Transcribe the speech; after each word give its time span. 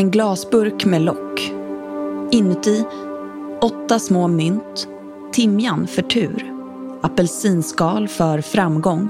En 0.00 0.10
glasburk 0.10 0.84
med 0.84 1.02
lock. 1.02 1.52
Inuti 2.30 2.84
åtta 3.60 3.98
små 3.98 4.28
mynt, 4.28 4.88
timjan 5.32 5.86
för 5.86 6.02
tur, 6.02 6.52
apelsinskal 7.02 8.08
för 8.08 8.40
framgång, 8.40 9.08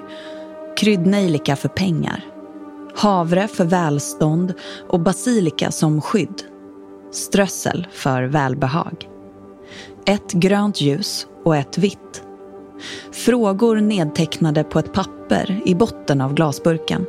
kryddnejlika 0.77 1.57
för 1.57 1.69
pengar, 1.69 2.25
havre 2.95 3.49
för 3.49 3.65
välstånd 3.65 4.55
och 4.89 5.01
basilika 5.01 5.71
som 5.71 6.01
skydd, 6.01 6.43
strössel 7.13 7.87
för 7.93 8.23
välbehag. 8.23 9.09
Ett 10.07 10.33
grönt 10.33 10.81
ljus 10.81 11.27
och 11.45 11.57
ett 11.57 11.79
vitt. 11.79 12.23
Frågor 13.13 13.77
nedtecknade 13.77 14.65
på 14.65 14.79
ett 14.79 14.93
papper 14.93 15.61
i 15.65 15.75
botten 15.75 16.21
av 16.21 16.35
glasburken. 16.35 17.07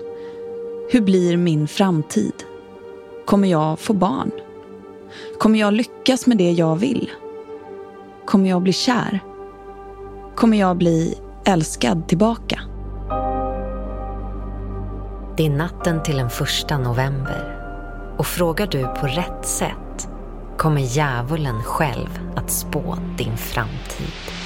Hur 0.91 1.01
blir 1.01 1.37
min 1.37 1.67
framtid? 1.67 2.33
Kommer 3.31 3.47
jag 3.47 3.79
få 3.79 3.93
barn? 3.93 4.31
Kommer 5.39 5.59
jag 5.59 5.73
lyckas 5.73 6.27
med 6.27 6.37
det 6.37 6.51
jag 6.51 6.75
vill? 6.75 7.09
Kommer 8.25 8.49
jag 8.49 8.61
bli 8.61 8.73
kär? 8.73 9.19
Kommer 10.35 10.57
jag 10.57 10.77
bli 10.77 11.17
älskad 11.45 12.07
tillbaka? 12.07 12.59
Det 15.37 15.45
är 15.45 15.49
natten 15.49 16.03
till 16.03 16.17
den 16.17 16.29
första 16.29 16.77
november 16.77 17.57
och 18.17 18.25
frågar 18.25 18.67
du 18.67 18.83
på 18.83 19.07
rätt 19.07 19.45
sätt 19.45 20.09
kommer 20.57 20.81
djävulen 20.81 21.63
själv 21.63 22.19
att 22.35 22.51
spå 22.51 22.97
din 23.17 23.37
framtid. 23.37 24.40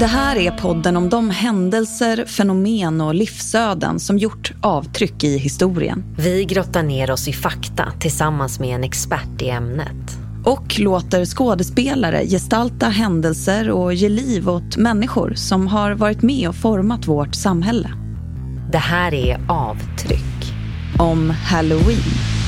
Det 0.00 0.06
här 0.06 0.36
är 0.36 0.50
podden 0.50 0.96
om 0.96 1.08
de 1.08 1.30
händelser, 1.30 2.24
fenomen 2.26 3.00
och 3.00 3.14
livsöden 3.14 4.00
som 4.00 4.18
gjort 4.18 4.52
avtryck 4.62 5.24
i 5.24 5.38
historien. 5.38 6.04
Vi 6.18 6.44
grottar 6.44 6.82
ner 6.82 7.10
oss 7.10 7.28
i 7.28 7.32
fakta 7.32 7.92
tillsammans 8.00 8.60
med 8.60 8.74
en 8.74 8.84
expert 8.84 9.42
i 9.42 9.48
ämnet. 9.48 10.18
Och 10.44 10.78
låter 10.78 11.24
skådespelare 11.24 12.26
gestalta 12.26 12.86
händelser 12.86 13.70
och 13.70 13.94
ge 13.94 14.08
liv 14.08 14.48
åt 14.48 14.76
människor 14.76 15.34
som 15.34 15.66
har 15.66 15.92
varit 15.92 16.22
med 16.22 16.48
och 16.48 16.56
format 16.56 17.06
vårt 17.06 17.34
samhälle. 17.34 17.90
Det 18.72 18.78
här 18.78 19.14
är 19.14 19.40
Avtryck. 19.48 20.54
Om 20.98 21.30
Halloween. 21.30 22.39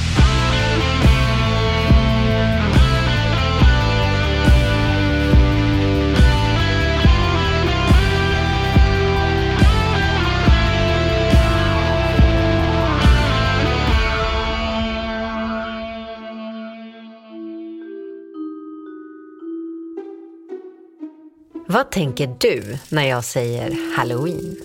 Vad 21.72 21.90
tänker 21.90 22.36
du 22.38 22.78
när 22.88 23.08
jag 23.08 23.24
säger 23.24 23.96
Halloween? 23.96 24.56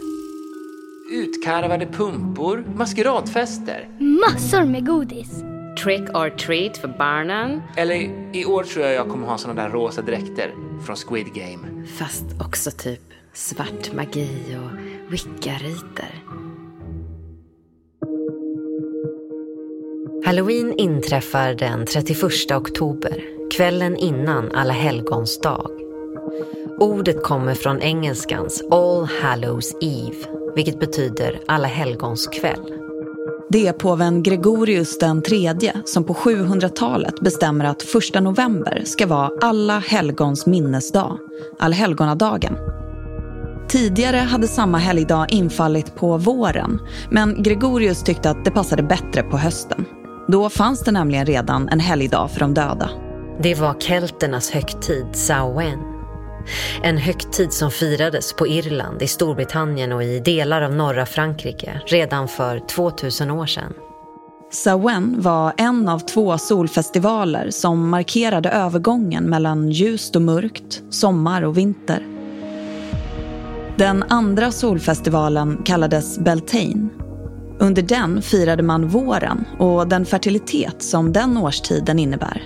Utkarvade 1.12 1.86
pumpor, 1.86 2.64
maskeradfester. 2.76 3.90
Massor 4.00 4.66
med 4.66 4.86
godis. 4.86 5.44
Trick 5.84 6.02
or 6.02 6.30
treat 6.30 6.78
för 6.78 6.88
barnen. 6.88 7.62
Eller 7.78 7.96
i 8.34 8.46
år 8.46 8.64
tror 8.64 8.86
jag 8.86 8.94
jag 8.94 9.10
kommer 9.10 9.28
ha 9.28 9.38
såna 9.38 9.54
där 9.54 9.70
rosa 9.70 10.02
dräkter 10.02 10.52
från 10.86 10.96
Squid 10.96 11.34
Game. 11.34 11.88
Fast 11.98 12.26
också 12.40 12.72
typ 12.72 13.04
svart 13.34 13.94
magi 13.94 14.58
och 14.58 14.80
wicca-riter. 15.12 16.24
Halloween 20.26 20.74
inträffar 20.78 21.54
den 21.54 21.86
31 21.86 22.52
oktober, 22.52 23.24
kvällen 23.52 23.98
innan 23.98 24.52
Alla 24.52 24.74
helgons 24.74 25.42
dag. 25.42 25.87
Ordet 26.80 27.24
kommer 27.24 27.56
från 27.56 27.82
engelskans 27.82 28.64
All 28.72 29.08
Hallows 29.22 29.76
Eve, 29.82 30.18
vilket 30.56 30.80
betyder 30.80 31.40
Alla 31.48 31.68
helgons 31.68 32.28
kväll. 32.28 32.74
Det 33.50 33.68
är 33.68 33.74
påven 33.74 34.24
Gregorius 34.24 35.00
den 35.00 35.22
tredje 35.22 35.82
som 35.86 36.04
på 36.04 36.14
700-talet 36.14 37.20
bestämmer 37.22 37.66
att 37.66 37.84
första 37.84 38.20
november 38.20 38.82
ska 38.86 39.08
vara 39.08 39.32
alla 39.42 39.80
helgons 39.80 40.46
minnesdag, 40.46 41.18
allhelgonadagen. 41.60 42.58
Tidigare 43.70 44.18
hade 44.18 44.48
samma 44.48 44.78
helgdag 44.78 45.28
infallit 45.30 45.96
på 45.96 46.18
våren, 46.18 46.80
men 47.12 47.44
Gregorius 47.44 48.04
tyckte 48.04 48.30
att 48.30 48.46
det 48.46 48.52
passade 48.52 48.84
bättre 48.84 49.24
på 49.24 49.38
hösten. 49.38 49.86
Då 50.28 50.50
fanns 50.50 50.80
det 50.80 50.92
nämligen 50.92 51.26
redan 51.26 51.70
en 51.70 51.80
helgdag 51.80 52.32
för 52.32 52.40
de 52.40 52.54
döda. 52.54 52.90
Det 53.42 53.56
var 53.56 53.80
kelternas 53.80 54.52
högtid 54.52 55.08
Samhain. 55.14 55.97
En 56.84 56.98
högtid 56.98 57.54
som 57.54 57.72
firades 57.72 58.34
på 58.34 58.48
Irland, 58.48 59.02
i 59.02 59.08
Storbritannien 59.08 59.92
och 59.92 60.04
i 60.04 60.20
delar 60.20 60.62
av 60.62 60.74
norra 60.74 61.06
Frankrike 61.06 61.82
redan 61.88 62.28
för 62.28 62.60
2000 62.60 63.32
år 63.32 63.46
sedan. 63.46 63.74
Samhain 64.52 65.16
var 65.22 65.54
en 65.58 65.90
av 65.90 66.00
två 66.00 66.38
solfestivaler 66.38 67.50
som 67.50 67.90
markerade 67.90 68.50
övergången 68.50 69.24
mellan 69.24 69.70
ljust 69.70 70.16
och 70.16 70.22
mörkt, 70.22 70.82
sommar 70.90 71.42
och 71.42 71.58
vinter. 71.58 72.06
Den 73.78 74.04
andra 74.04 74.52
solfestivalen 74.52 75.62
kallades 75.66 76.20
Beltane. 76.20 76.90
Under 77.60 77.82
den 77.82 78.22
firade 78.22 78.64
man 78.64 78.88
våren 78.88 79.46
och 79.60 79.88
den 79.88 80.06
fertilitet 80.06 80.84
som 80.84 81.14
den 81.14 81.38
årstiden 81.38 82.00
innebär. 82.00 82.42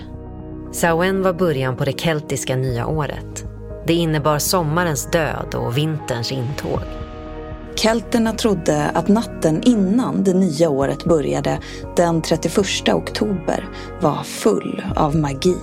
Samhain 0.72 1.22
var 1.22 1.32
början 1.32 1.76
på 1.76 1.84
det 1.84 2.00
keltiska 2.00 2.56
nya 2.56 2.86
året. 2.86 3.51
Det 3.86 3.94
innebar 3.94 4.38
sommarens 4.38 5.10
död 5.10 5.54
och 5.54 5.78
vinterns 5.78 6.32
intåg. 6.32 6.80
Kelterna 7.74 8.32
trodde 8.32 8.84
att 8.84 9.08
natten 9.08 9.62
innan 9.62 10.24
det 10.24 10.34
nya 10.34 10.70
året 10.70 11.04
började, 11.04 11.60
den 11.96 12.22
31 12.22 12.88
oktober, 12.88 13.68
var 14.00 14.22
full 14.22 14.84
av 14.96 15.16
magi. 15.16 15.56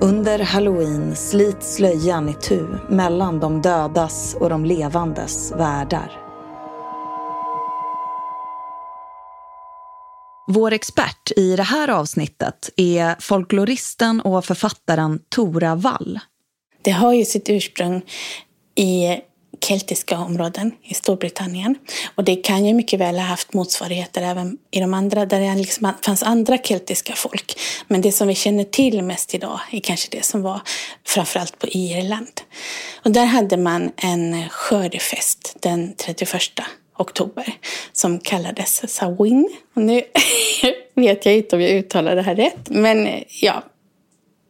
Under 0.00 0.38
halloween 0.38 1.16
slits 1.16 1.74
slöjan 1.74 2.28
i 2.28 2.34
tu 2.34 2.66
mellan 2.88 3.40
de 3.40 3.62
dödas 3.62 4.36
och 4.40 4.50
de 4.50 4.64
levandes 4.64 5.52
världar. 5.52 6.24
Vår 10.50 10.72
expert 10.72 11.32
i 11.36 11.56
det 11.56 11.62
här 11.62 11.88
avsnittet 11.88 12.70
är 12.76 13.16
folkloristen 13.20 14.20
och 14.20 14.44
författaren 14.44 15.20
Tora 15.28 15.74
Wall. 15.74 16.20
Det 16.88 16.92
har 16.92 17.12
ju 17.12 17.24
sitt 17.24 17.48
ursprung 17.50 18.02
i 18.74 19.20
keltiska 19.60 20.18
områden 20.18 20.72
i 20.82 20.94
Storbritannien. 20.94 21.74
Och 22.14 22.24
det 22.24 22.36
kan 22.36 22.64
ju 22.64 22.74
mycket 22.74 23.00
väl 23.00 23.18
ha 23.18 23.24
haft 23.24 23.52
motsvarigheter 23.52 24.22
även 24.22 24.58
i 24.70 24.80
de 24.80 24.94
andra, 24.94 25.26
där 25.26 25.40
det 25.40 25.54
liksom 25.54 25.92
fanns 26.02 26.22
andra 26.22 26.58
keltiska 26.58 27.14
folk. 27.14 27.58
Men 27.88 28.00
det 28.00 28.12
som 28.12 28.28
vi 28.28 28.34
känner 28.34 28.64
till 28.64 29.02
mest 29.02 29.34
idag 29.34 29.60
är 29.70 29.80
kanske 29.80 30.08
det 30.10 30.24
som 30.24 30.42
var 30.42 30.60
framförallt 31.06 31.58
på 31.58 31.66
Irland. 31.68 32.40
Och 33.04 33.10
där 33.10 33.24
hade 33.24 33.56
man 33.56 33.90
en 33.96 34.48
skördefest 34.48 35.56
den 35.60 35.94
31 35.96 36.42
oktober 36.98 37.52
som 37.92 38.18
kallades 38.18 38.94
Samhain. 38.94 39.48
Och 39.74 39.82
nu 39.82 40.02
vet 40.94 41.26
jag 41.26 41.36
inte 41.36 41.56
om 41.56 41.62
jag 41.62 41.70
uttalar 41.70 42.16
det 42.16 42.22
här 42.22 42.34
rätt, 42.34 42.68
men 42.70 43.08
ja, 43.40 43.62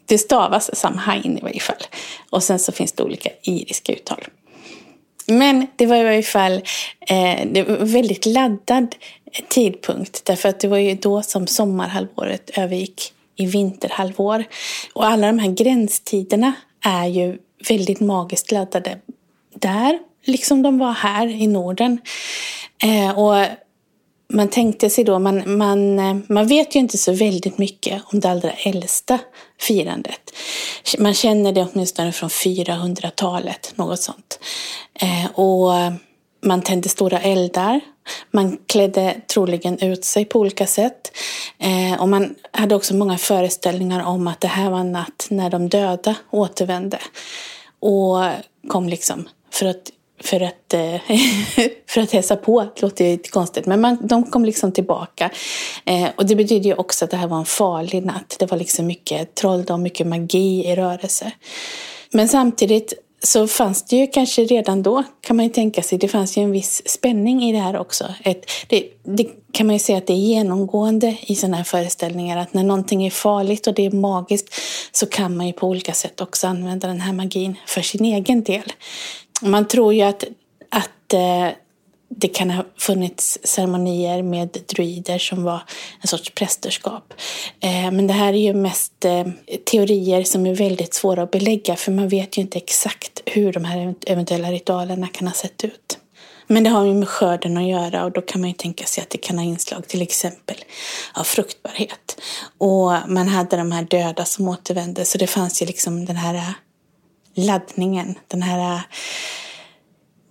det 0.09 0.19
stavas 0.19 0.71
Samhain 0.73 1.39
i 1.39 1.41
varje 1.41 1.61
fall. 1.61 1.83
Och 2.31 2.43
sen 2.43 2.59
så 2.59 2.73
finns 2.73 2.93
det 2.93 3.03
olika 3.03 3.31
iriska 3.43 3.93
uttal. 3.93 4.25
Men 5.27 5.67
det 5.77 5.87
var 5.87 5.97
i 5.97 6.05
varje 6.05 6.23
fall 6.23 6.55
eh, 7.01 7.47
det 7.53 7.63
var 7.63 7.77
en 7.77 7.93
väldigt 7.93 8.27
laddad 8.27 8.95
eh, 9.33 9.45
tidpunkt. 9.49 10.25
Därför 10.25 10.49
att 10.49 10.61
det 10.61 10.69
var 10.69 10.79
ju 10.79 10.95
då 10.95 11.23
som 11.23 11.47
sommarhalvåret 11.47 12.51
övergick 12.59 13.13
i 13.37 13.47
vinterhalvår. 13.47 14.45
Och 14.93 15.07
alla 15.07 15.27
de 15.27 15.39
här 15.39 15.51
gränstiderna 15.51 16.53
är 16.85 17.07
ju 17.07 17.39
väldigt 17.69 18.01
magiskt 18.01 18.53
laddade 18.53 18.99
där, 19.55 19.99
liksom 20.25 20.63
de 20.63 20.79
var 20.79 20.93
här 20.93 21.27
i 21.27 21.47
Norden. 21.47 22.01
Eh, 22.83 23.19
och 23.19 23.47
man 24.33 24.49
tänkte 24.49 24.91
sig 24.91 25.05
då, 25.05 25.19
man, 25.19 25.59
man, 25.59 25.99
eh, 25.99 26.17
man 26.29 26.47
vet 26.47 26.77
ju 26.77 26.81
inte 26.81 26.99
så 26.99 27.13
väldigt 27.13 27.59
mycket 27.59 28.03
om 28.13 28.21
det 28.21 28.31
allra 28.31 28.51
äldsta 28.51 29.19
firandet. 29.61 30.21
Man 30.99 31.15
känner 31.15 31.53
det 31.53 31.67
åtminstone 31.73 32.13
från 32.13 32.29
400-talet, 32.29 33.73
något 33.77 34.01
sånt. 34.01 34.41
Eh, 34.95 35.41
och 35.41 35.71
man 36.41 36.63
tände 36.63 36.89
stora 36.89 37.21
eldar. 37.21 37.81
Man 38.31 38.59
klädde 38.67 39.21
troligen 39.35 39.79
ut 39.79 40.05
sig 40.05 40.25
på 40.25 40.41
olika 40.41 40.67
sätt. 40.67 41.13
Eh, 41.59 42.01
och 42.01 42.09
man 42.09 42.35
hade 42.53 42.75
också 42.75 42.95
många 42.95 43.19
föreställningar 43.19 44.05
om 44.05 44.29
att 44.29 44.41
det 44.41 44.49
här 44.49 44.71
var 44.71 44.79
en 44.79 44.93
natt 44.93 45.27
när 45.31 45.51
de 45.51 45.69
döda 45.69 46.15
återvände. 46.31 46.99
Och 47.81 48.19
kom 48.69 48.89
liksom 48.89 49.29
för 49.53 49.67
att 49.67 49.91
för 50.21 50.41
att, 50.41 50.75
eh, 50.75 50.97
för 51.87 52.01
att 52.01 52.13
hälsa 52.13 52.37
på. 52.37 52.61
Det 52.75 52.83
låter 52.83 53.05
ju 53.05 53.11
lite 53.11 53.31
konstigt, 53.31 53.67
men 53.67 53.81
man, 53.81 53.99
de 54.01 54.31
kom 54.31 54.45
liksom 54.45 54.73
tillbaka. 54.73 55.31
Eh, 55.85 56.09
och 56.17 56.27
det 56.27 56.37
betyder 56.37 56.71
ju 56.71 56.75
också 56.75 57.05
att 57.05 57.11
det 57.11 57.17
här 57.17 57.27
var 57.27 57.39
en 57.39 57.45
farlig 57.45 58.07
natt. 58.07 58.37
Det 58.39 58.51
var 58.51 58.59
liksom 58.59 58.87
mycket 58.87 59.35
trolldom, 59.35 59.83
mycket 59.83 60.07
magi 60.07 60.65
i 60.67 60.77
rörelse. 60.77 61.33
Men 62.11 62.29
samtidigt 62.29 62.95
så 63.23 63.49
fanns 63.49 63.83
det 63.83 63.97
ju 63.97 64.07
kanske 64.07 64.45
redan 64.45 64.83
då, 64.83 65.05
kan 65.21 65.37
man 65.37 65.45
ju 65.45 65.53
tänka 65.53 65.83
sig, 65.83 65.99
det 65.99 66.09
fanns 66.09 66.39
ju 66.39 66.43
en 66.43 66.51
viss 66.51 66.83
spänning 66.89 67.43
i 67.43 67.53
det 67.53 67.59
här 67.59 67.77
också. 67.77 68.15
Ett, 68.25 68.51
det, 68.69 68.85
det, 69.05 69.27
kan 69.53 69.67
man 69.67 69.75
ju 69.75 69.81
säga 69.81 69.99
att 69.99 70.07
det 70.07 70.13
är 70.13 70.17
genomgående 70.17 71.17
i 71.21 71.35
sådana 71.35 71.57
här 71.57 71.65
föreställningar, 71.65 72.39
att 72.39 72.55
när 72.55 72.63
någonting 72.63 73.07
är 73.07 73.11
farligt 73.11 73.67
och 73.67 73.75
det 73.75 73.87
är 73.87 73.91
magiskt 73.91 74.55
så 74.93 75.07
kan 75.07 75.37
man 75.37 75.47
ju 75.47 75.53
på 75.53 75.69
olika 75.69 75.93
sätt 75.93 76.21
också 76.21 76.47
använda 76.47 76.89
den 76.89 77.01
här 77.01 77.13
magin 77.13 77.57
för 77.67 77.83
sin 77.83 78.05
egen 78.05 78.43
del. 78.43 78.73
Man 79.43 79.69
tror 79.69 79.95
ju 79.95 80.03
att, 80.03 80.25
att 80.71 81.13
eh, 81.13 81.49
det 82.09 82.29
kan 82.29 82.51
ha 82.51 82.65
funnits 82.77 83.39
ceremonier 83.45 84.23
med 84.23 84.49
druider 84.75 85.19
som 85.19 85.45
var 85.45 85.63
en 86.01 86.09
sorts 86.09 86.31
prästerskap. 86.35 87.15
Eh, 87.61 87.91
men 87.91 88.07
det 88.07 88.13
här 88.13 88.33
är 88.33 88.39
ju 88.39 88.55
mest 88.55 89.05
eh, 89.05 89.27
teorier 89.71 90.23
som 90.23 90.47
är 90.47 90.55
väldigt 90.55 90.95
svåra 90.95 91.23
att 91.23 91.31
belägga 91.31 91.77
för 91.77 91.93
man 91.93 92.09
vet 92.09 92.39
ju 92.39 92.43
inte 92.43 92.59
exakt 92.59 93.21
hur 93.27 93.53
de 93.53 93.65
här 93.65 93.95
eventuella 94.07 94.53
ritualerna 94.53 95.07
kan 95.07 95.27
ha 95.27 95.35
sett 95.35 95.65
ut. 95.65 95.99
Men 96.47 96.65
det 96.65 96.71
har 96.71 96.85
ju 96.85 96.95
med 96.95 97.09
skörden 97.09 97.57
att 97.57 97.69
göra 97.69 98.05
och 98.05 98.13
då 98.13 98.21
kan 98.21 98.41
man 98.41 98.51
ju 98.51 98.55
tänka 98.55 98.85
sig 98.85 99.03
att 99.03 99.11
det 99.11 99.19
kan 99.19 99.39
ha 99.39 99.45
inslag 99.45 99.89
till 99.89 100.03
exempel 100.03 100.57
av 101.15 101.25
fruktbarhet. 101.25 102.21
Och 102.59 102.93
man 103.09 103.29
hade 103.29 103.57
de 103.57 103.73
här 103.73 103.83
döda 103.83 104.25
som 104.25 104.49
återvände 104.49 105.05
så 105.05 105.19
det 105.19 105.27
fanns 105.27 105.63
ju 105.63 105.67
liksom 105.67 106.05
den 106.05 106.17
här 106.17 106.55
laddningen, 107.39 108.15
den 108.29 108.43
här 108.43 108.75
äh, 108.75 108.81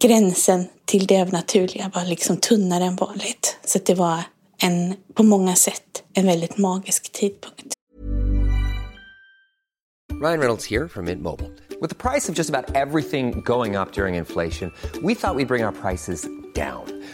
gränsen 0.02 0.68
till 0.86 1.08
det 1.08 1.18
övernaturliga 1.18 1.92
var 1.96 2.06
liksom 2.06 2.38
tunnare 2.38 2.84
än 2.84 2.96
vanligt. 2.96 3.58
Så 3.66 3.80
det 3.86 3.96
var 3.96 4.24
en, 4.62 4.96
på 5.14 5.24
många 5.24 5.56
sätt 5.56 6.04
en 6.14 6.26
väldigt 6.26 6.58
magisk 6.58 7.12
tidpunkt. 7.12 7.74
Ryan 10.22 10.40
Reynolds 10.40 10.72
här 10.72 10.88
från 10.88 11.06
Mint 11.06 11.22
Mobile. 11.22 11.50
Med 11.82 11.98
priset 11.98 12.36
på 12.36 12.38
nästan 12.38 12.66
allt 12.76 13.10
som 13.10 13.32
går 13.42 13.82
upp 13.82 13.98
under 13.98 14.08
inflationen, 14.08 14.74
trodde 14.82 15.08
vi 15.08 15.14
att 15.22 15.38
vi 15.38 15.46
skulle 15.46 15.46
bring 15.46 15.66
våra 15.66 15.72
priser 15.72 16.18
down. 16.56 16.97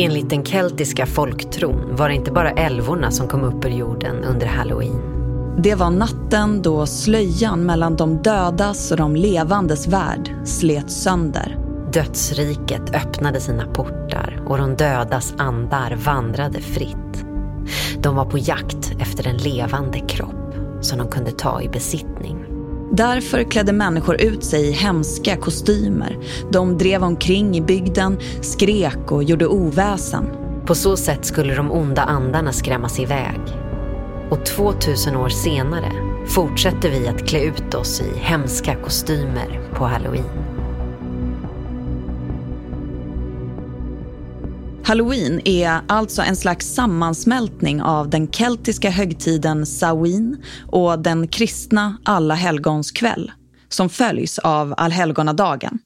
Enligt 0.00 0.30
den 0.30 0.44
keltiska 0.44 1.06
folktron 1.06 1.96
var 1.96 2.08
det 2.08 2.14
inte 2.14 2.32
bara 2.32 2.50
älvorna 2.50 3.10
som 3.10 3.28
kom 3.28 3.44
upp 3.44 3.64
ur 3.64 3.70
jorden 3.70 4.24
under 4.24 4.46
halloween. 4.46 5.00
Det 5.62 5.74
var 5.74 5.90
natten 5.90 6.62
då 6.62 6.86
slöjan 6.86 7.66
mellan 7.66 7.96
de 7.96 8.22
dödas 8.22 8.90
och 8.90 8.96
de 8.96 9.16
levandes 9.16 9.88
värld 9.88 10.34
slet 10.44 10.90
sönder. 10.90 11.58
Dödsriket 11.92 12.94
öppnade 12.94 13.40
sina 13.40 13.66
portar 13.66 14.42
och 14.46 14.58
de 14.58 14.76
dödas 14.76 15.34
andar 15.38 15.96
vandrade 16.04 16.60
fritt. 16.60 17.24
De 18.00 18.16
var 18.16 18.24
på 18.24 18.38
jakt 18.38 18.92
efter 19.00 19.26
en 19.26 19.36
levande 19.36 19.98
kropp 19.98 20.54
som 20.80 20.98
de 20.98 21.08
kunde 21.08 21.30
ta 21.30 21.62
i 21.62 21.68
besittning. 21.68 22.57
Därför 22.92 23.42
klädde 23.42 23.72
människor 23.72 24.20
ut 24.20 24.44
sig 24.44 24.68
i 24.68 24.72
hemska 24.72 25.36
kostymer. 25.36 26.18
De 26.50 26.78
drev 26.78 27.04
omkring 27.04 27.56
i 27.56 27.60
bygden, 27.60 28.18
skrek 28.40 29.12
och 29.12 29.24
gjorde 29.24 29.46
oväsen. 29.46 30.24
På 30.66 30.74
så 30.74 30.96
sätt 30.96 31.24
skulle 31.24 31.54
de 31.54 31.72
onda 31.72 32.02
andarna 32.02 32.52
skrämmas 32.52 33.00
iväg. 33.00 33.40
Och 34.30 34.46
2000 34.46 35.16
år 35.16 35.28
senare 35.28 35.92
fortsätter 36.26 36.90
vi 36.90 37.08
att 37.08 37.28
klä 37.28 37.40
ut 37.40 37.74
oss 37.74 38.00
i 38.00 38.18
hemska 38.18 38.74
kostymer 38.74 39.60
på 39.74 39.84
halloween. 39.84 40.57
Halloween 44.88 45.40
är 45.44 45.80
alltså 45.88 46.22
en 46.22 46.36
slags 46.36 46.66
sammansmältning 46.66 47.82
av 47.82 48.10
den 48.10 48.30
keltiska 48.30 48.90
högtiden 48.90 49.66
Samhain 49.66 50.44
och 50.66 50.98
den 50.98 51.28
kristna 51.28 51.98
alla 52.04 52.34
helgons 52.34 52.90
kväll 52.90 53.32
som 53.68 53.88
följs 53.88 54.38
av 54.38 54.74
allhelgonadagen. 54.76 55.78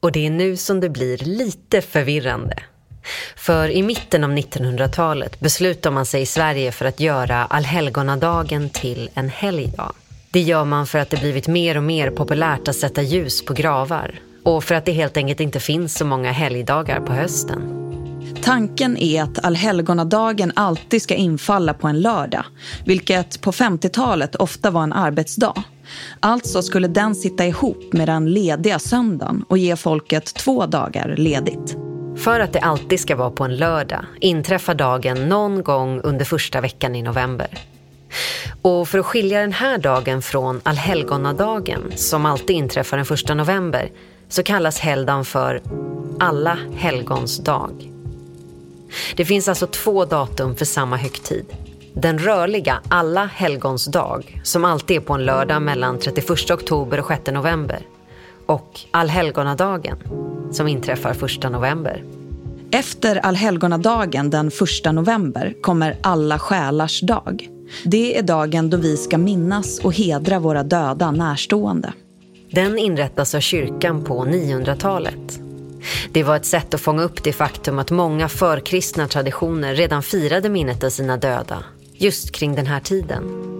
Och 0.00 0.12
det 0.12 0.26
är 0.26 0.30
nu 0.30 0.56
som 0.56 0.80
det 0.80 0.88
blir 0.88 1.18
lite 1.18 1.80
förvirrande. 1.80 2.56
För 3.36 3.68
i 3.68 3.82
mitten 3.82 4.24
av 4.24 4.30
1900-talet 4.30 5.40
beslutar 5.40 5.90
man 5.90 6.06
sig 6.06 6.22
i 6.22 6.26
Sverige 6.26 6.72
för 6.72 6.84
att 6.84 7.00
göra 7.00 7.44
allhelgonadagen 7.44 8.70
till 8.70 9.10
en 9.14 9.28
helgdag. 9.28 9.92
Det 10.30 10.40
gör 10.40 10.64
man 10.64 10.86
för 10.86 10.98
att 10.98 11.10
det 11.10 11.20
blivit 11.20 11.48
mer 11.48 11.76
och 11.76 11.82
mer 11.82 12.10
populärt 12.10 12.68
att 12.68 12.76
sätta 12.76 13.02
ljus 13.02 13.44
på 13.44 13.54
gravar 13.54 14.20
och 14.42 14.64
för 14.64 14.74
att 14.74 14.84
det 14.84 14.92
helt 14.92 15.16
enkelt 15.16 15.40
inte 15.40 15.60
finns 15.60 15.94
så 15.94 16.04
många 16.04 16.32
helgdagar 16.32 17.00
på 17.00 17.12
hösten. 17.12 17.91
Tanken 18.42 18.96
är 18.96 19.22
att 19.22 19.44
allhelgonadagen 19.44 20.52
alltid 20.56 21.02
ska 21.02 21.14
infalla 21.14 21.74
på 21.74 21.88
en 21.88 22.00
lördag, 22.00 22.44
vilket 22.84 23.40
på 23.40 23.52
50-talet 23.52 24.36
ofta 24.36 24.70
var 24.70 24.82
en 24.82 24.92
arbetsdag. 24.92 25.64
Alltså 26.20 26.62
skulle 26.62 26.88
den 26.88 27.14
sitta 27.14 27.46
ihop 27.46 27.92
med 27.92 28.08
den 28.08 28.32
lediga 28.32 28.78
söndagen 28.78 29.44
och 29.48 29.58
ge 29.58 29.76
folket 29.76 30.34
två 30.34 30.66
dagar 30.66 31.14
ledigt. 31.18 31.76
För 32.16 32.40
att 32.40 32.52
det 32.52 32.60
alltid 32.60 33.00
ska 33.00 33.16
vara 33.16 33.30
på 33.30 33.44
en 33.44 33.56
lördag 33.56 34.04
inträffar 34.20 34.74
dagen 34.74 35.28
någon 35.28 35.62
gång 35.62 36.00
under 36.00 36.24
första 36.24 36.60
veckan 36.60 36.94
i 36.94 37.02
november. 37.02 37.48
Och 38.62 38.88
för 38.88 38.98
att 38.98 39.06
skilja 39.06 39.40
den 39.40 39.52
här 39.52 39.78
dagen 39.78 40.22
från 40.22 40.60
allhelgonadagen, 40.62 41.92
som 41.96 42.26
alltid 42.26 42.56
inträffar 42.56 42.96
den 42.96 43.06
första 43.06 43.34
november, 43.34 43.90
så 44.28 44.42
kallas 44.42 44.78
helgdagen 44.78 45.24
för 45.24 45.62
alla 46.20 46.58
helgons 46.76 47.38
dag. 47.38 47.91
Det 49.16 49.24
finns 49.24 49.48
alltså 49.48 49.66
två 49.66 50.04
datum 50.04 50.56
för 50.56 50.64
samma 50.64 50.96
högtid. 50.96 51.44
Den 51.94 52.18
rörliga 52.18 52.80
alla 52.88 53.26
helgons 53.26 53.86
dag, 53.86 54.40
som 54.44 54.64
alltid 54.64 54.96
är 54.96 55.00
på 55.00 55.12
en 55.14 55.24
lördag 55.24 55.62
mellan 55.62 55.98
31 55.98 56.50
oktober 56.50 57.00
och 57.00 57.06
6 57.06 57.26
november. 57.26 57.86
Och 58.46 58.80
allhelgonadagen, 58.90 59.96
som 60.50 60.68
inträffar 60.68 61.10
1 61.10 61.52
november. 61.52 62.04
Efter 62.70 63.16
allhelgonadagen 63.16 64.30
den 64.30 64.48
1 64.48 64.94
november 64.94 65.54
kommer 65.62 65.96
alla 66.00 66.38
själars 66.38 67.00
dag. 67.00 67.48
Det 67.84 68.18
är 68.18 68.22
dagen 68.22 68.70
då 68.70 68.76
vi 68.76 68.96
ska 68.96 69.18
minnas 69.18 69.78
och 69.78 69.94
hedra 69.94 70.38
våra 70.38 70.62
döda 70.62 71.10
närstående. 71.10 71.92
Den 72.50 72.78
inrättas 72.78 73.34
av 73.34 73.40
kyrkan 73.40 74.04
på 74.04 74.24
900-talet 74.24 75.41
det 76.12 76.22
var 76.22 76.36
ett 76.36 76.46
sätt 76.46 76.74
att 76.74 76.80
fånga 76.80 77.02
upp 77.02 77.22
det 77.22 77.32
faktum 77.32 77.78
att 77.78 77.90
många 77.90 78.28
förkristna 78.28 79.08
traditioner 79.08 79.74
redan 79.74 80.02
firade 80.02 80.48
minnet 80.48 80.84
av 80.84 80.90
sina 80.90 81.16
döda, 81.16 81.64
just 81.92 82.32
kring 82.32 82.54
den 82.54 82.66
här 82.66 82.80
tiden. 82.80 83.52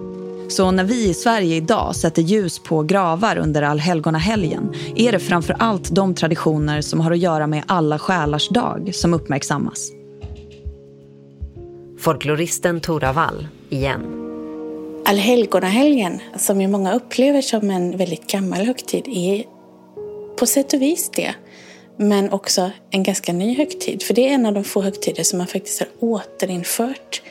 Så 0.49 0.71
när 0.71 0.83
vi 0.83 1.09
i 1.09 1.13
Sverige 1.13 1.55
idag 1.55 1.95
sätter 1.95 2.21
ljus 2.21 2.59
på 2.59 2.83
gravar 2.83 3.37
under 3.37 3.61
allhelgonahelgen 3.61 4.73
är 4.95 5.11
det 5.11 5.19
framför 5.19 5.55
allt 5.59 5.95
de 5.95 6.15
traditioner 6.15 6.81
som 6.81 6.99
har 6.99 7.11
att 7.11 7.17
göra 7.17 7.47
med 7.47 7.63
alla 7.67 7.99
själars 7.99 8.49
dag 8.49 8.89
som 8.93 9.13
uppmärksammas. 9.13 9.91
Folkloristen 11.99 12.81
Tora 12.81 13.13
Wall, 13.13 13.47
igen. 13.69 14.01
Allhelgonahelgen, 15.05 16.19
som 16.37 16.61
ju 16.61 16.67
många 16.67 16.93
upplever 16.93 17.41
som 17.41 17.69
en 17.69 17.97
väldigt 17.97 18.27
gammal 18.27 18.65
högtid, 18.65 19.07
är 19.07 19.43
på 20.39 20.45
sätt 20.45 20.73
och 20.73 20.81
vis 20.81 21.11
det. 21.15 21.35
Men 21.97 22.31
också 22.31 22.71
en 22.91 23.03
ganska 23.03 23.33
ny 23.33 23.55
högtid. 23.55 24.03
För 24.03 24.13
det 24.13 24.29
är 24.29 24.33
en 24.33 24.45
av 24.45 24.53
de 24.53 24.63
få 24.63 24.81
högtider 24.81 25.23
som 25.23 25.37
man 25.37 25.47
faktiskt 25.47 25.79
har 25.79 25.87
återinfört 25.99 27.21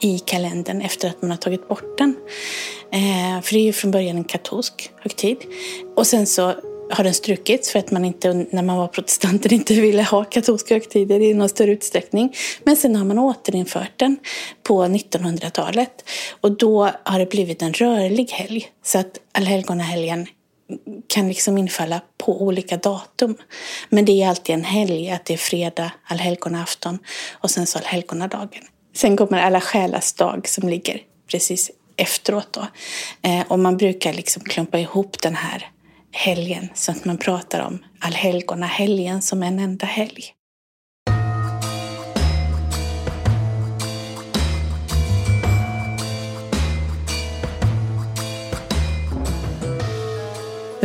i 0.00 0.18
kalendern 0.18 0.80
efter 0.80 1.08
att 1.08 1.22
man 1.22 1.30
har 1.30 1.38
tagit 1.38 1.68
bort 1.68 1.98
den. 1.98 2.16
Eh, 2.92 3.42
för 3.42 3.54
det 3.54 3.60
är 3.60 3.64
ju 3.64 3.72
från 3.72 3.90
början 3.90 4.16
en 4.16 4.24
katolsk 4.24 4.90
högtid. 5.02 5.36
Och 5.96 6.06
sen 6.06 6.26
så 6.26 6.54
har 6.90 7.04
den 7.04 7.14
strukits 7.14 7.70
för 7.70 7.78
att 7.78 7.90
man 7.90 8.04
inte, 8.04 8.46
när 8.50 8.62
man 8.62 8.76
var 8.76 8.88
protestanter 8.88 9.52
inte 9.52 9.74
ville 9.74 10.02
ha 10.02 10.24
katolska 10.24 10.74
högtider 10.74 11.20
i 11.20 11.34
någon 11.34 11.48
större 11.48 11.72
utsträckning. 11.72 12.34
Men 12.64 12.76
sen 12.76 12.96
har 12.96 13.04
man 13.04 13.18
återinfört 13.18 13.92
den 13.96 14.16
på 14.62 14.84
1900-talet. 14.84 16.04
Och 16.40 16.52
då 16.52 16.90
har 17.02 17.18
det 17.18 17.30
blivit 17.30 17.62
en 17.62 17.72
rörlig 17.72 18.30
helg. 18.30 18.68
Så 18.82 18.98
att 18.98 19.18
allhelgonahelgen 19.32 20.26
kan 21.06 21.28
liksom 21.28 21.58
infalla 21.58 22.00
på 22.18 22.42
olika 22.42 22.76
datum. 22.76 23.36
Men 23.88 24.04
det 24.04 24.22
är 24.22 24.28
alltid 24.28 24.54
en 24.54 24.64
helg, 24.64 25.10
att 25.10 25.24
det 25.24 25.34
är 25.34 25.38
fredag, 25.38 25.92
allhelgonaafton 26.04 26.98
och 27.32 27.50
sen 27.50 27.66
så 27.66 27.78
allhelgonadagen. 27.78 28.62
Sen 28.94 29.16
kommer 29.16 29.38
alla 29.38 29.60
själars 29.60 30.12
dag 30.12 30.48
som 30.48 30.68
ligger 30.68 31.02
precis 31.30 31.70
efteråt 31.96 32.52
då. 32.52 32.66
Eh, 33.22 33.46
och 33.48 33.58
man 33.58 33.76
brukar 33.76 34.12
liksom 34.12 34.42
klumpa 34.42 34.78
ihop 34.78 35.22
den 35.22 35.34
här 35.34 35.70
helgen 36.12 36.68
så 36.74 36.92
att 36.92 37.04
man 37.04 37.18
pratar 37.18 37.60
om 37.60 37.78
allhelgonahelgen 37.98 39.22
som 39.22 39.42
en 39.42 39.58
enda 39.58 39.86
helg. 39.86 40.24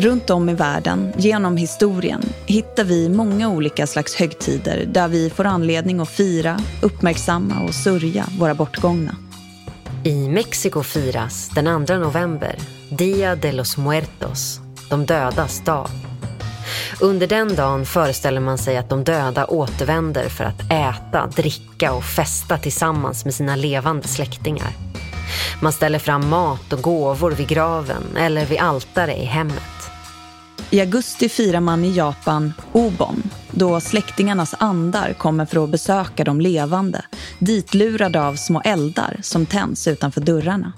Runt 0.06 0.30
om 0.30 0.50
i 0.50 0.54
världen, 0.54 1.14
genom 1.18 1.58
historien, 1.58 2.22
hittar 2.46 2.84
vi 2.84 3.10
många 3.10 3.50
olika 3.50 3.88
slags 3.88 4.16
högtider 4.16 4.86
där 4.86 5.08
vi 5.08 5.30
får 5.30 5.46
anledning 5.46 6.00
att 6.00 6.10
fira, 6.10 6.60
uppmärksamma 6.82 7.62
och 7.62 7.74
sörja 7.74 8.26
våra 8.40 8.54
bortgångna. 8.54 9.16
I 10.04 10.30
Mexiko 10.30 10.84
firas 10.84 11.50
den 11.50 11.86
2 11.86 11.94
november 11.94 12.56
Dia 12.90 13.36
de 13.36 13.52
los 13.52 13.78
Muertos, 13.78 14.60
de 14.90 15.06
dödas 15.06 15.64
dag. 15.64 15.88
Under 17.02 17.28
den 17.28 17.56
dagen 17.56 17.86
föreställer 17.86 18.42
man 18.42 18.58
sig 18.58 18.78
att 18.78 18.90
de 18.90 19.04
döda 19.04 19.46
återvänder 19.46 20.30
för 20.30 20.44
att 20.44 20.72
äta, 20.72 21.28
dricka 21.36 21.94
och 21.94 22.04
festa 22.04 22.58
tillsammans 22.58 23.26
med 23.26 23.34
sina 23.34 23.56
levande 23.56 24.08
släktingar. 24.08 24.70
Man 25.62 25.74
ställer 25.74 26.00
fram 26.00 26.30
mat 26.30 26.74
och 26.74 26.82
gåvor 26.82 27.32
vid 27.32 27.48
graven 27.48 28.04
eller 28.18 28.46
vid 28.46 28.60
altare 28.60 29.16
i 29.16 29.26
hemmet. 29.26 29.75
I 30.70 30.80
augusti 30.80 31.30
firar 31.30 31.60
man 31.60 31.86
i 31.86 31.92
Japan 31.92 32.54
Obon, 32.72 33.24
då 33.52 33.80
släktingarnas 33.80 34.56
andar 34.60 35.14
kommer 35.14 35.46
för 35.46 35.64
att 35.64 35.70
besöka 35.70 36.24
de 36.24 36.42
levande, 36.42 37.06
ditlurade 37.40 38.22
av 38.28 38.36
små 38.36 38.62
eldar 38.66 39.20
som 39.22 39.46
tänds 39.46 39.88
utanför 39.88 40.22
dörrarna. 40.22 40.74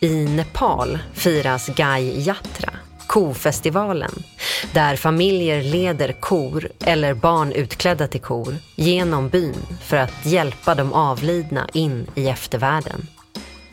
I 0.00 0.24
Nepal 0.24 0.98
firas 1.12 1.68
Gai 1.68 2.26
Yatra, 2.26 2.70
kofestivalen, 3.06 4.22
där 4.72 4.96
familjer 4.96 5.62
leder 5.62 6.12
kor 6.12 6.68
eller 6.84 7.14
barn 7.14 7.52
utklädda 7.52 8.06
till 8.06 8.20
kor 8.20 8.56
genom 8.76 9.28
byn 9.28 9.56
för 9.82 9.96
att 9.96 10.26
hjälpa 10.26 10.74
de 10.74 10.92
avlidna 10.92 11.68
in 11.72 12.06
i 12.14 12.28
eftervärlden. 12.28 13.06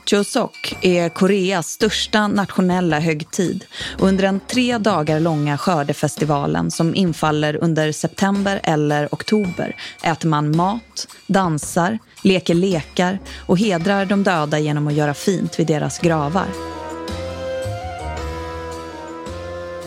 Chuseok 0.10 0.78
är 0.82 1.10
Koreas 1.10 1.68
största 1.68 2.28
nationella 2.28 3.00
högtid 3.00 3.66
under 4.00 4.24
den 4.24 4.40
tre 4.40 4.78
dagar 4.78 5.20
långa 5.20 5.58
skördefestivalen 5.58 6.72
som 6.72 6.96
infaller 6.96 7.64
under 7.64 7.92
september 7.92 8.60
eller 8.64 9.08
oktober 9.12 9.76
äter 10.04 10.30
man 10.30 10.58
mat, 10.58 11.08
dansar, 11.28 12.00
leker 12.24 12.54
lekar 12.54 13.20
och 13.48 13.60
hedrar 13.60 14.06
de 14.06 14.24
döda 14.24 14.60
genom 14.60 14.88
att 14.88 14.94
göra 14.94 15.14
fint 15.14 15.60
vid 15.60 15.68
deras 15.68 16.00
gravar. 16.00 16.48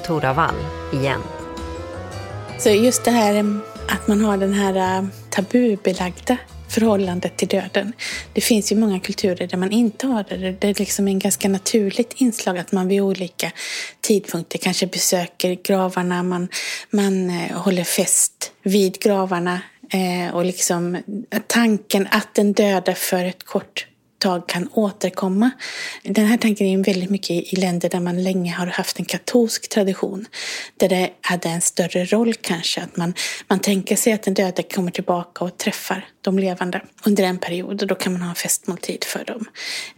Tora 0.07 0.33
Wall 0.33 0.55
igen. 0.93 1.21
Så 2.59 2.69
just 2.69 3.05
det 3.05 3.11
här 3.11 3.61
att 3.88 4.09
man 4.09 4.25
har 4.25 4.37
den 4.37 4.52
här 4.52 4.99
äh, 4.99 5.09
tabubelagda 5.31 6.37
förhållandet 6.73 7.37
till 7.37 7.49
döden. 7.49 7.93
Det 8.33 8.41
finns 8.41 8.73
ju 8.73 8.76
många 8.76 9.00
kulturer 9.00 9.47
där 9.47 9.59
man 9.59 9.73
inte 9.73 10.07
har 10.07 10.25
det. 10.29 10.52
Det 10.61 10.69
är 10.69 10.75
liksom 10.79 11.09
en 11.09 11.19
ganska 11.19 11.49
naturligt 11.49 12.12
inslag 12.17 12.59
att 12.59 12.73
man 12.73 12.88
vid 12.88 13.00
olika 13.00 13.52
tidpunkter 14.00 14.59
kanske 14.59 14.87
besöker 14.87 15.59
gravarna, 15.64 16.23
man, 16.23 16.49
man 16.91 17.31
eh, 17.31 17.57
håller 17.57 17.85
fest 17.85 18.52
vid 18.62 18.99
gravarna 18.99 19.61
eh, 19.93 20.35
och 20.35 20.45
liksom 20.45 20.99
tanken 21.47 22.09
att 22.11 22.35
den 22.35 22.52
döda 22.52 22.95
för 22.95 23.25
ett 23.25 23.43
kort 23.45 23.87
tag 24.23 24.49
kan 24.49 24.69
återkomma. 24.73 25.50
Den 26.02 26.26
här 26.26 26.37
tanken 26.37 26.67
är 26.67 26.85
väldigt 26.85 27.11
mycket 27.11 27.31
i 27.31 27.57
länder 27.57 27.88
där 27.88 28.00
man 28.00 28.23
länge 28.23 28.52
har 28.52 28.67
haft 28.67 28.99
en 28.99 29.05
katolsk 29.05 29.69
tradition. 29.69 30.26
Där 30.76 30.88
det 30.88 31.11
hade 31.21 31.49
en 31.49 31.61
större 31.61 32.05
roll 32.05 32.35
kanske. 32.35 32.81
Att 32.81 32.97
man, 32.97 33.14
man 33.49 33.61
tänker 33.61 33.97
sig 33.97 34.12
att 34.12 34.23
den 34.23 34.35
döda 34.35 34.62
kommer 34.62 34.91
tillbaka 34.91 35.45
och 35.45 35.59
träffar 35.59 36.07
de 36.21 36.38
levande 36.38 36.81
under 37.05 37.25
en 37.25 37.38
period. 37.38 37.83
Och 37.83 37.88
då 37.88 37.95
kan 37.95 38.12
man 38.12 38.23
ha 38.23 38.29
en 38.29 38.35
festmåltid 38.35 39.05
för 39.05 39.25
dem. 39.25 39.45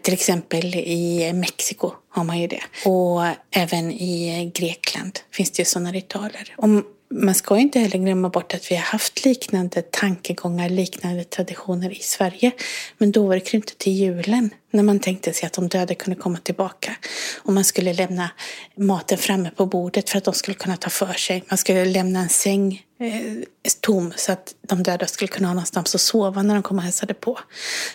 Till 0.03 0.15
exempel 0.15 0.75
i 0.75 1.33
Mexiko 1.33 1.93
har 2.11 2.25
man 2.25 2.41
ju 2.41 2.47
det. 2.47 2.63
Och 2.85 3.27
även 3.51 3.93
i 3.93 4.51
Grekland 4.55 5.19
finns 5.33 5.51
det 5.51 5.61
ju 5.61 5.65
sådana 5.65 5.93
ritualer. 5.93 6.55
Om 6.57 6.85
man 7.11 7.35
ska 7.35 7.59
inte 7.59 7.79
heller 7.79 7.99
glömma 7.99 8.29
bort 8.29 8.55
att 8.55 8.71
vi 8.71 8.77
har 8.77 8.83
haft 8.83 9.25
liknande 9.25 9.83
tankegångar, 9.83 10.69
liknande 10.69 11.25
traditioner 11.25 11.91
i 11.91 12.03
Sverige. 12.03 12.53
Men 12.99 13.13
då 13.13 13.27
var 13.27 13.35
det 13.35 13.41
knutet 13.41 13.79
till 13.79 13.93
julen, 13.93 14.51
när 14.71 14.83
man 14.83 14.99
tänkte 15.01 15.33
sig 15.33 15.47
att 15.47 15.53
de 15.53 15.69
döda 15.69 15.95
kunde 15.95 16.21
komma 16.21 16.39
tillbaka. 16.39 16.97
Och 17.43 17.53
man 17.53 17.65
skulle 17.65 17.93
lämna 17.93 18.31
maten 18.77 19.19
framme 19.19 19.51
på 19.57 19.67
bordet 19.67 20.11
för 20.11 20.19
att 20.19 20.25
de 20.25 20.35
skulle 20.35 20.55
kunna 20.55 20.77
ta 20.77 20.91
för 20.91 21.13
sig. 21.13 21.45
Man 21.49 21.59
skulle 21.59 21.85
lämna 21.85 22.21
en 22.21 22.29
säng 22.29 22.83
eh, 23.01 23.43
tom 23.81 24.13
så 24.17 24.33
att 24.33 24.55
de 24.69 24.83
döda 24.83 25.07
skulle 25.07 25.29
kunna 25.29 25.49
ha 25.49 25.55
någonstans 25.55 25.95
att 25.95 26.01
sova 26.01 26.43
när 26.43 26.55
de 26.55 26.63
kom 26.63 26.77
och 26.77 26.85
hälsade 26.85 27.15
på. 27.15 27.39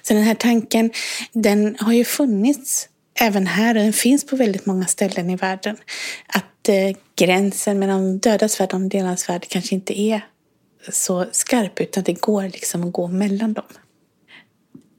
Så 0.02 0.14
den 0.14 0.24
här 0.24 0.36
tanken, 0.36 0.92
den 1.32 1.76
har 1.80 1.94
ju 1.94 2.06
funnits 2.06 2.90
även 3.20 3.48
här, 3.48 3.78
och 3.78 3.84
den 3.84 3.94
finns 3.94 4.26
på 4.26 4.36
väldigt 4.36 4.66
många 4.66 4.86
ställen 4.86 5.30
i 5.30 5.36
världen. 5.36 5.78
Att 6.28 6.46
eh, 6.70 6.96
gränsen 7.16 7.80
mellan 7.80 8.02
de 8.02 8.30
dödas 8.30 8.60
värld 8.60 8.74
och 8.74 8.80
de 8.80 8.90
delas 8.90 9.30
värld 9.30 9.46
kanske 9.50 9.76
inte 9.76 10.00
är 10.02 10.22
så 10.92 11.26
skarp 11.32 11.82
utan 11.82 12.04
det 12.04 12.14
går 12.14 12.44
liksom 12.44 12.84
att 12.84 12.94
gå 12.94 13.08
mellan 13.08 13.54
dem. 13.54 13.66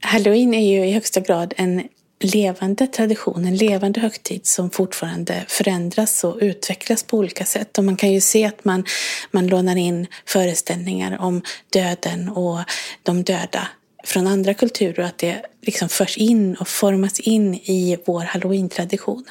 Halloween 0.00 0.54
är 0.54 0.72
ju 0.72 0.86
i 0.86 0.92
högsta 0.92 1.20
grad 1.20 1.54
en 1.56 1.88
levande 2.20 2.86
tradition, 2.86 3.44
en 3.44 3.56
levande 3.56 4.00
högtid 4.00 4.46
som 4.46 4.70
fortfarande 4.70 5.44
förändras 5.48 6.24
och 6.24 6.38
utvecklas 6.40 7.02
på 7.02 7.16
olika 7.16 7.44
sätt. 7.44 7.78
Och 7.78 7.84
man 7.84 7.96
kan 7.96 8.12
ju 8.12 8.20
se 8.20 8.44
att 8.44 8.64
man, 8.64 8.84
man 9.30 9.46
lånar 9.46 9.76
in 9.76 10.06
föreställningar 10.26 11.18
om 11.20 11.42
döden 11.72 12.28
och 12.28 12.58
de 13.02 13.22
döda 13.22 13.68
från 14.04 14.26
andra 14.26 14.54
kulturer 14.54 15.00
och 15.00 15.06
att 15.06 15.18
det 15.18 15.42
liksom 15.62 15.88
förs 15.88 16.16
in 16.16 16.56
och 16.56 16.68
formas 16.68 17.20
in 17.20 17.54
i 17.54 17.98
vår 18.04 18.20
halloween-tradition 18.20 19.24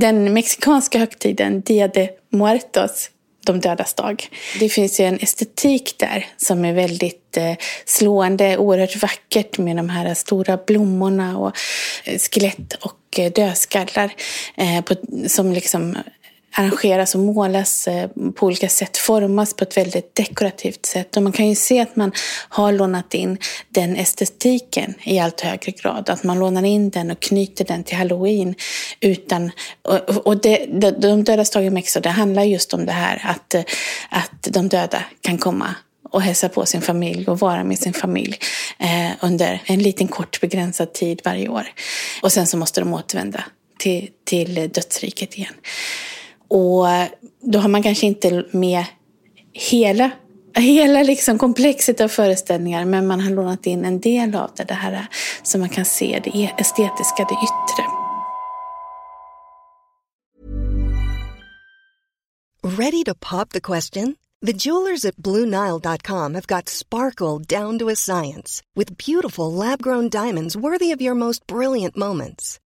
den 0.00 0.32
mexikanska 0.32 0.98
högtiden 0.98 1.60
Dia 1.60 1.88
de 1.88 2.08
Muertos, 2.30 3.10
de 3.46 3.60
dödas 3.60 3.94
dag. 3.94 4.28
Det 4.60 4.68
finns 4.68 5.00
ju 5.00 5.04
en 5.04 5.18
estetik 5.18 5.94
där 5.98 6.26
som 6.36 6.64
är 6.64 6.72
väldigt 6.72 7.36
eh, 7.36 7.54
slående, 7.84 8.58
oerhört 8.58 9.02
vackert 9.02 9.58
med 9.58 9.76
de 9.76 9.88
här 9.88 10.14
stora 10.14 10.58
blommorna 10.66 11.38
och 11.38 11.52
eh, 12.04 12.18
skelett 12.18 12.72
och 12.72 13.18
eh, 13.18 13.32
dödskallar 13.32 14.12
eh, 14.56 14.84
som 15.26 15.52
liksom 15.52 15.96
arrangeras 16.56 17.14
och 17.14 17.20
målas 17.20 17.88
eh, 17.88 18.08
på 18.34 18.46
olika 18.46 18.68
sätt, 18.68 18.96
formas 18.96 19.54
på 19.54 19.64
ett 19.64 19.76
väldigt 19.76 20.14
dekorativt 20.14 20.86
sätt. 20.86 21.16
Och 21.16 21.22
man 21.22 21.32
kan 21.32 21.48
ju 21.48 21.54
se 21.54 21.80
att 21.80 21.96
man 21.96 22.12
har 22.48 22.72
lånat 22.72 23.14
in 23.14 23.38
den 23.68 23.96
estetiken 23.96 24.94
i 25.04 25.18
allt 25.18 25.40
högre 25.40 25.72
grad. 25.72 26.10
Att 26.10 26.24
man 26.24 26.38
lånar 26.38 26.64
in 26.64 26.90
den 26.90 27.10
och 27.10 27.20
knyter 27.20 27.64
den 27.64 27.84
till 27.84 27.96
halloween. 27.96 28.54
Utan, 29.00 29.50
och, 29.82 30.26
och 30.26 30.40
det, 30.40 30.66
de 30.98 31.24
dödas 31.24 31.50
dag 31.50 31.64
i 31.64 31.70
Mexiko, 31.70 32.00
det 32.00 32.08
handlar 32.08 32.42
just 32.42 32.74
om 32.74 32.86
det 32.86 32.92
här 32.92 33.22
att, 33.24 33.54
eh, 33.54 33.62
att 34.10 34.42
de 34.42 34.68
döda 34.68 35.02
kan 35.20 35.38
komma 35.38 35.74
och 36.10 36.22
hälsa 36.22 36.48
på 36.48 36.66
sin 36.66 36.82
familj 36.82 37.28
och 37.28 37.38
vara 37.38 37.64
med 37.64 37.78
sin 37.78 37.92
familj 37.92 38.38
eh, 38.78 39.10
under 39.20 39.62
en 39.64 39.82
liten 39.82 40.08
kort 40.08 40.40
begränsad 40.40 40.92
tid 40.92 41.20
varje 41.24 41.48
år. 41.48 41.66
Och 42.22 42.32
sen 42.32 42.46
så 42.46 42.56
måste 42.56 42.80
de 42.80 42.94
återvända 42.94 43.44
till, 43.78 44.08
till 44.24 44.54
dödsriket 44.54 45.38
igen. 45.38 45.54
Och 46.48 46.86
då 47.40 47.58
har 47.58 47.68
man 47.68 47.82
kanske 47.82 48.06
inte 48.06 48.44
med 48.50 48.84
hela, 49.52 50.10
hela 50.56 51.02
liksom 51.02 51.38
komplexet 51.38 52.00
av 52.00 52.08
föreställningar 52.08 52.84
men 52.84 53.06
man 53.06 53.20
har 53.20 53.30
lånat 53.30 53.66
in 53.66 53.84
en 53.84 54.00
del 54.00 54.34
av 54.34 54.50
det, 54.56 54.64
det 54.64 54.74
här 54.74 55.06
så 55.42 55.58
man 55.58 55.68
kan 55.68 55.84
se 55.84 56.20
det 56.24 56.30
e- 56.30 56.54
estetiska, 56.58 57.24
det 57.28 57.34
yttre. 57.34 58.04
Ready 62.64 63.04
to 63.04 63.14
pop 63.14 63.50
the 63.50 63.60
question? 63.60 64.16
The 64.40 64.52
jewelers 64.52 65.04
at 65.04 65.16
BlueNile.com 65.16 66.34
have 66.34 66.46
got 66.46 66.68
sparkle 66.68 67.38
down 67.38 67.78
to 67.78 67.88
a 67.88 67.96
science 67.96 68.62
with 68.74 68.98
beautiful 68.98 69.52
lab 69.52 69.80
grown 69.80 70.08
diamonds 70.08 70.56
worthy 70.56 70.90
of 70.90 71.00
your 71.00 71.14
most 71.14 71.46
brilliant 71.46 71.96
moments. 71.96 72.58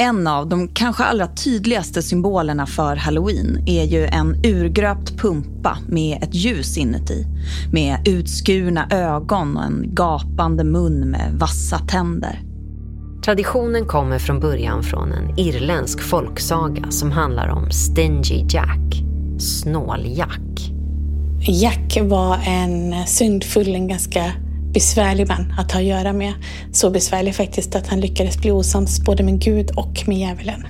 En 0.00 0.26
av 0.26 0.48
de 0.48 0.68
kanske 0.68 1.04
allra 1.04 1.26
tydligaste 1.26 2.02
symbolerna 2.02 2.66
för 2.66 2.96
halloween 2.96 3.62
är 3.66 3.84
ju 3.84 4.04
en 4.04 4.36
urgröpt 4.44 5.18
pumpa 5.18 5.78
med 5.88 6.22
ett 6.22 6.34
ljus 6.34 6.78
inuti. 6.78 7.26
Med 7.72 8.08
utskurna 8.08 8.88
ögon 8.90 9.56
och 9.56 9.64
en 9.64 9.94
gapande 9.94 10.64
mun 10.64 11.00
med 11.00 11.32
vassa 11.38 11.78
tänder. 11.78 12.42
Traditionen 13.24 13.86
kommer 13.86 14.18
från 14.18 14.40
början 14.40 14.82
från 14.82 15.12
en 15.12 15.38
irländsk 15.38 16.00
folksaga 16.00 16.90
som 16.90 17.12
handlar 17.12 17.48
om 17.48 17.70
Stingy 17.70 18.44
Jack, 18.48 19.02
snål-Jack. 19.38 20.70
Jack 21.40 21.98
var 22.02 22.38
en 22.46 23.06
syndfull, 23.06 23.74
en 23.74 23.88
ganska 23.88 24.24
besvärlig 24.74 25.28
man 25.28 25.54
att 25.58 25.72
ha 25.72 25.80
att 25.80 25.86
göra 25.86 26.12
med. 26.12 26.34
Så 26.72 26.90
besvärlig 26.90 27.34
faktiskt 27.34 27.74
att 27.74 27.86
han 27.86 28.00
lyckades 28.00 28.38
bli 28.38 28.50
osams 28.50 29.04
både 29.04 29.22
med 29.22 29.40
Gud 29.40 29.70
och 29.76 30.04
med 30.06 30.18
djävulen. 30.18 30.66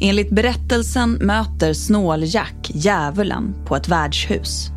Enligt 0.00 0.30
berättelsen 0.30 1.12
möter 1.12 1.72
Snål-Jack 1.72 2.70
djävulen 2.74 3.54
på 3.66 3.76
ett 3.76 3.88
värdshus. 3.88 4.70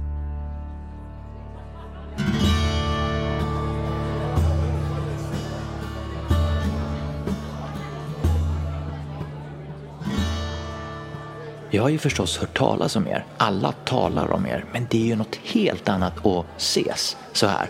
Jag 11.74 11.82
har 11.82 11.90
ju 11.90 11.98
förstås 11.98 12.38
hört 12.38 12.58
talas 12.58 12.96
om 12.96 13.08
er. 13.08 13.26
Alla 13.38 13.72
talar 13.72 14.32
om 14.32 14.46
er. 14.46 14.66
Men 14.74 14.88
det 14.90 15.02
är 15.02 15.06
ju 15.06 15.16
något 15.16 15.36
helt 15.36 15.90
annat 15.90 16.26
att 16.26 16.46
ses 16.58 17.18
så 17.34 17.48
här. 17.48 17.70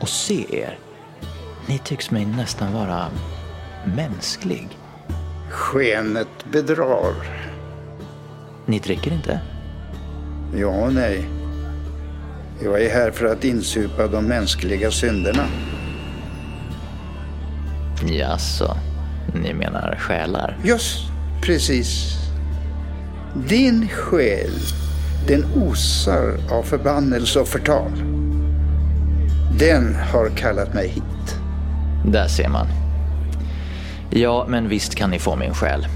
Och 0.00 0.08
se 0.08 0.46
er. 0.50 0.78
Ni 1.66 1.78
tycks 1.78 2.10
mig 2.10 2.26
nästan 2.26 2.72
vara 2.72 3.06
mänsklig. 3.96 4.68
Skenet 5.50 6.28
bedrar. 6.52 7.14
Ni 8.66 8.78
dricker 8.78 9.12
inte? 9.12 9.40
Ja 10.56 10.68
och 10.68 10.94
nej. 10.94 11.28
Jag 12.62 12.82
är 12.82 12.90
här 12.90 13.10
för 13.10 13.26
att 13.26 13.44
insupa 13.44 14.06
de 14.06 14.24
mänskliga 14.24 14.90
synderna. 14.90 15.46
Jaså, 18.06 18.76
ni 19.34 19.54
menar 19.54 19.96
själar? 20.00 20.58
Just 20.64 20.98
precis. 21.42 22.14
Din 23.48 23.88
själ, 23.88 24.52
den 25.26 25.44
osar 25.54 26.38
av 26.50 26.62
förbannelse 26.62 27.40
och 27.40 27.48
förtal. 27.48 27.92
Den 29.58 29.94
har 29.94 30.28
kallat 30.28 30.74
mig 30.74 30.88
hit. 30.88 31.40
Där 32.04 32.28
ser 32.28 32.48
man. 32.48 32.66
Ja, 34.10 34.46
men 34.48 34.68
visst 34.68 34.94
kan 34.94 35.10
ni 35.10 35.18
få 35.18 35.36
min 35.36 35.54
själ. 35.54 35.86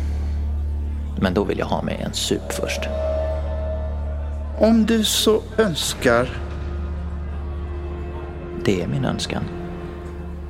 Men 1.20 1.34
då 1.34 1.44
vill 1.44 1.58
jag 1.58 1.66
ha 1.66 1.82
mig 1.82 2.02
en 2.06 2.12
sup 2.12 2.52
först. 2.52 2.80
Om 4.58 4.86
du 4.86 5.04
så 5.04 5.42
önskar. 5.58 6.28
Det 8.64 8.82
är 8.82 8.86
min 8.86 9.04
önskan. 9.04 9.42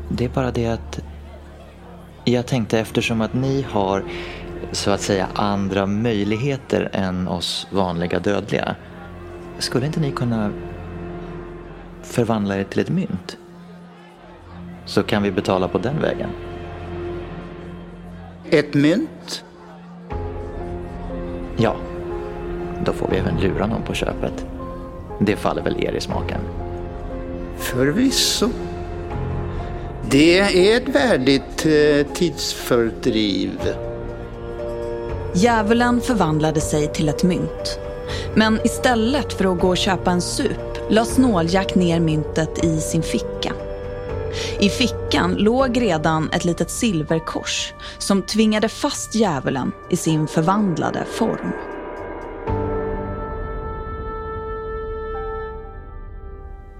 Det 0.08 0.24
är 0.24 0.28
bara 0.28 0.50
det 0.50 0.66
att 0.66 1.00
jag 2.24 2.46
tänkte 2.46 2.78
eftersom 2.78 3.20
att 3.20 3.34
ni 3.34 3.66
har 3.70 4.04
så 4.72 4.90
att 4.90 5.00
säga 5.00 5.28
andra 5.34 5.86
möjligheter 5.86 6.90
än 6.92 7.28
oss 7.28 7.66
vanliga 7.70 8.18
dödliga. 8.18 8.76
Skulle 9.58 9.86
inte 9.86 10.00
ni 10.00 10.12
kunna 10.12 10.50
förvandla 12.02 12.56
er 12.56 12.64
till 12.64 12.80
ett 12.80 12.88
mynt? 12.88 13.36
Så 14.84 15.02
kan 15.02 15.22
vi 15.22 15.30
betala 15.30 15.68
på 15.68 15.78
den 15.78 16.00
vägen. 16.00 16.30
Ett 18.50 18.74
mynt? 18.74 19.44
Ja. 21.56 21.76
Då 22.84 22.92
får 22.92 23.08
vi 23.08 23.16
även 23.16 23.40
lura 23.40 23.66
någon 23.66 23.82
på 23.82 23.94
köpet. 23.94 24.46
Det 25.20 25.36
faller 25.36 25.62
väl 25.62 25.84
er 25.84 25.92
i 25.92 26.00
smaken. 26.00 26.40
Förvisso. 27.56 28.48
Det 30.10 30.38
är 30.38 30.76
ett 30.76 30.88
värdigt 30.88 31.66
eh, 31.66 32.14
tidsfördriv. 32.14 33.58
Djävulen 35.34 36.00
förvandlade 36.00 36.60
sig 36.60 36.92
till 36.92 37.08
ett 37.08 37.22
mynt. 37.22 37.78
Men 38.34 38.60
istället 38.64 39.32
för 39.32 39.52
att 39.52 39.60
gå 39.60 39.68
och 39.68 39.76
köpa 39.76 40.10
en 40.10 40.20
sup 40.20 40.71
la 40.90 41.04
Snåljack 41.04 41.74
ner 41.74 42.00
myntet 42.00 42.64
i 42.64 42.80
sin 42.80 43.02
ficka. 43.02 43.52
I 44.60 44.68
fickan 44.68 45.34
låg 45.34 45.80
redan 45.80 46.30
ett 46.30 46.44
litet 46.44 46.70
silverkors 46.70 47.72
som 47.98 48.22
tvingade 48.22 48.68
fast 48.68 49.14
djävulen 49.14 49.72
i 49.90 49.96
sin 49.96 50.26
förvandlade 50.26 51.04
form. 51.04 51.52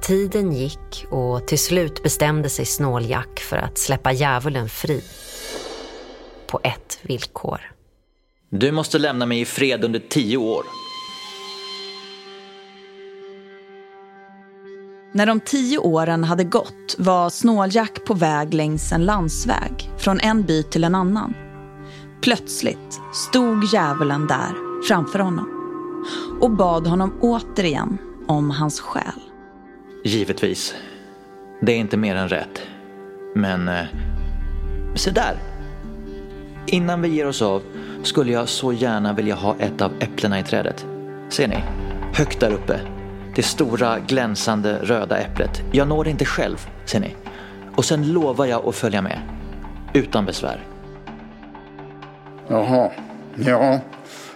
Tiden 0.03 0.53
gick 0.53 1.07
och 1.11 1.47
till 1.47 1.59
slut 1.59 2.03
bestämde 2.03 2.49
sig 2.49 2.65
Snåljack 2.65 3.41
för 3.41 3.57
att 3.57 3.79
släppa 3.79 4.13
djävulen 4.13 4.69
fri. 4.69 5.03
På 6.47 6.61
ett 6.65 6.99
villkor. 7.03 7.73
Du 8.51 8.73
måste 8.73 8.99
lämna 8.99 9.27
mig 9.27 9.41
i 9.41 9.45
fred 9.45 9.85
under 9.85 10.03
tio 10.09 10.37
år. 10.37 10.82
När 15.15 15.27
de 15.27 15.41
tio 15.41 15.79
åren 15.79 16.25
hade 16.25 16.45
gått 16.45 16.97
var 16.99 17.31
Snåljack 17.31 18.05
på 18.05 18.15
väg 18.15 18.55
längs 18.55 18.93
en 18.93 19.05
landsväg 19.05 19.91
från 19.99 20.21
en 20.21 20.43
by 20.43 20.63
till 20.63 20.85
en 20.85 20.95
annan. 20.95 21.35
Plötsligt 22.23 23.01
stod 23.15 23.65
djävulen 23.65 24.27
där 24.27 24.83
framför 24.89 25.19
honom 25.19 25.49
och 26.41 26.51
bad 26.51 26.87
honom 26.87 27.19
återigen 27.21 27.99
om 28.27 28.51
hans 28.51 28.81
själ. 28.81 29.21
Givetvis. 30.05 30.75
Det 31.61 31.73
är 31.73 31.77
inte 31.77 31.97
mer 31.97 32.17
än 32.17 32.29
rätt. 32.29 32.63
Men... 33.35 33.69
Eh, 33.69 33.85
se 34.95 35.11
där! 35.11 35.37
Innan 36.67 37.03
vi 37.03 37.09
ger 37.09 37.27
oss 37.27 37.43
av 37.43 37.63
skulle 38.03 38.33
jag 38.33 38.49
så 38.49 38.73
gärna 38.73 39.13
vilja 39.13 39.35
ha 39.35 39.57
ett 39.59 39.83
av 39.83 39.93
äpplena 40.01 40.41
i 40.41 40.43
trädet. 40.43 40.87
Ser 41.29 41.49
ni? 41.49 41.65
Högt 42.15 42.41
där 42.41 42.51
uppe. 42.53 42.81
Det 43.35 43.43
stora 43.43 43.99
glänsande 43.99 44.79
röda 44.83 45.19
äpplet. 45.19 45.63
Jag 45.73 45.89
når 45.89 46.05
det 46.05 46.11
inte 46.11 46.25
själv, 46.25 46.69
ser 46.85 47.01
ni. 47.01 47.17
Och 47.77 47.85
sen 47.85 48.13
lovar 48.13 48.47
jag 48.47 48.69
att 48.69 48.75
följa 48.75 49.03
med. 49.03 49.21
Utan 49.95 50.27
besvär. 50.27 50.61
Jaha, 52.49 52.91
ja. 53.37 53.81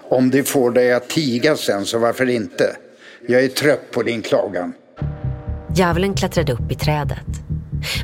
Om 0.09 0.31
det 0.31 0.49
får 0.49 0.71
dig 0.71 0.93
att 0.93 1.09
tiga 1.09 1.57
sen 1.57 1.85
så 1.85 1.99
varför 1.99 2.31
inte? 2.31 2.77
Jag 3.29 3.45
är 3.45 3.49
trött 3.49 3.91
på 3.91 4.03
din 4.03 4.23
klagan. 4.23 4.73
Djävulen 5.75 6.15
klättrade 6.15 6.53
upp 6.53 6.71
i 6.71 6.75
trädet. 6.75 7.27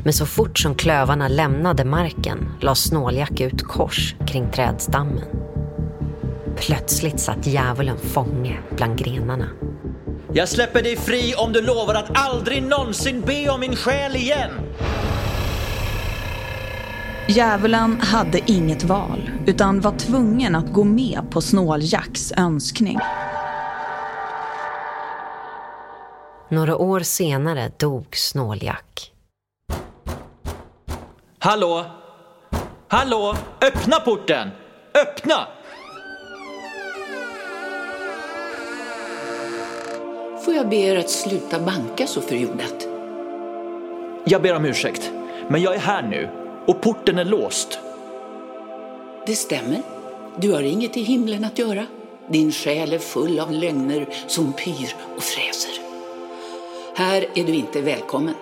Men 0.03 0.13
så 0.13 0.25
fort 0.25 0.59
som 0.59 0.75
klövarna 0.75 1.27
lämnade 1.27 1.85
marken 1.85 2.49
la 2.61 2.75
Snåljack 2.75 3.41
ut 3.41 3.63
kors 3.63 4.15
kring 4.27 4.51
trädstammen. 4.51 5.23
Plötsligt 6.55 7.19
satt 7.19 7.47
djävulen 7.47 7.97
fånge 7.97 8.59
bland 8.75 8.97
grenarna. 8.97 9.49
Jag 10.35 10.49
släpper 10.49 10.83
dig 10.83 10.97
fri 10.97 11.35
om 11.37 11.53
du 11.53 11.61
lovar 11.61 11.95
att 11.95 12.11
aldrig 12.13 12.63
någonsin 12.63 13.21
be 13.21 13.49
om 13.49 13.59
min 13.59 13.75
själ 13.75 14.15
igen. 14.15 14.51
Djävulen 17.27 18.01
hade 18.01 18.51
inget 18.51 18.83
val 18.83 19.31
utan 19.47 19.81
var 19.81 19.91
tvungen 19.91 20.55
att 20.55 20.73
gå 20.73 20.83
med 20.83 21.21
på 21.31 21.41
Snåljacks 21.41 22.31
önskning. 22.37 22.99
Några 26.49 26.77
år 26.77 26.99
senare 26.99 27.71
dog 27.77 28.15
Snåljack. 28.15 29.11
Hallå? 31.39 31.85
Hallå? 32.87 33.35
Öppna 33.61 33.99
porten! 33.99 34.49
Öppna! 34.93 35.47
Får 40.45 40.53
jag 40.53 40.69
be 40.69 40.75
er 40.75 40.95
att 40.95 41.09
sluta 41.09 41.59
banka 41.59 42.07
så 42.07 42.21
förjordat? 42.21 42.87
Jag 44.25 44.41
ber 44.41 44.55
om 44.55 44.65
ursäkt, 44.65 45.11
men 45.47 45.61
jag 45.61 45.75
är 45.75 45.79
här 45.79 46.01
nu 46.01 46.29
och 46.65 46.81
porten 46.81 47.17
är 47.17 47.25
låst. 47.25 47.79
Det 49.25 49.35
stämmer. 49.35 49.81
Du 50.37 50.51
har 50.51 50.61
inget 50.61 50.97
i 50.97 51.01
himlen 51.01 51.43
att 51.45 51.59
göra. 51.59 51.85
Din 52.27 52.51
själ 52.51 52.93
är 52.93 52.99
full 52.99 53.39
av 53.39 53.51
lögner 53.51 54.09
som 54.27 54.53
pyr 54.53 54.95
och 55.15 55.23
fräser. 55.23 55.71
Här 56.95 57.25
är 57.35 57.43
du 57.43 57.53
inte 57.53 57.81
välkommen. 57.81 58.35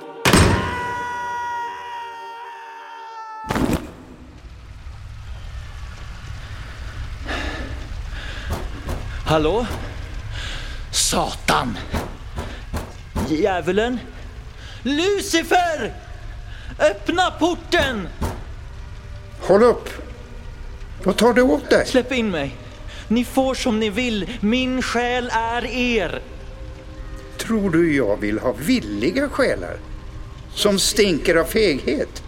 Hallå? 9.26 9.66
Satan! 11.12 11.78
Djävulen? 13.30 14.00
Lucifer! 14.84 15.94
Öppna 16.80 17.32
porten! 17.32 18.08
Håll 19.42 19.64
upp! 19.64 19.90
Vad 21.04 21.18
tar 21.18 21.34
du 21.34 21.42
åt 21.42 21.70
dig? 21.70 21.86
Släpp 21.86 22.12
in 22.12 22.30
mig. 22.30 22.56
Ni 23.08 23.26
får 23.26 23.54
som 23.54 23.80
ni 23.80 23.90
vill. 23.90 24.30
Min 24.40 24.82
själ 24.82 25.30
är 25.34 25.66
er. 25.66 26.22
Tror 27.38 27.70
du 27.70 27.96
jag 27.96 28.18
vill 28.18 28.40
ha 28.40 28.52
villiga 28.52 29.30
själar? 29.30 29.78
Som 30.54 30.80
stinker 30.80 31.36
av 31.36 31.46
feghet? 31.46 32.24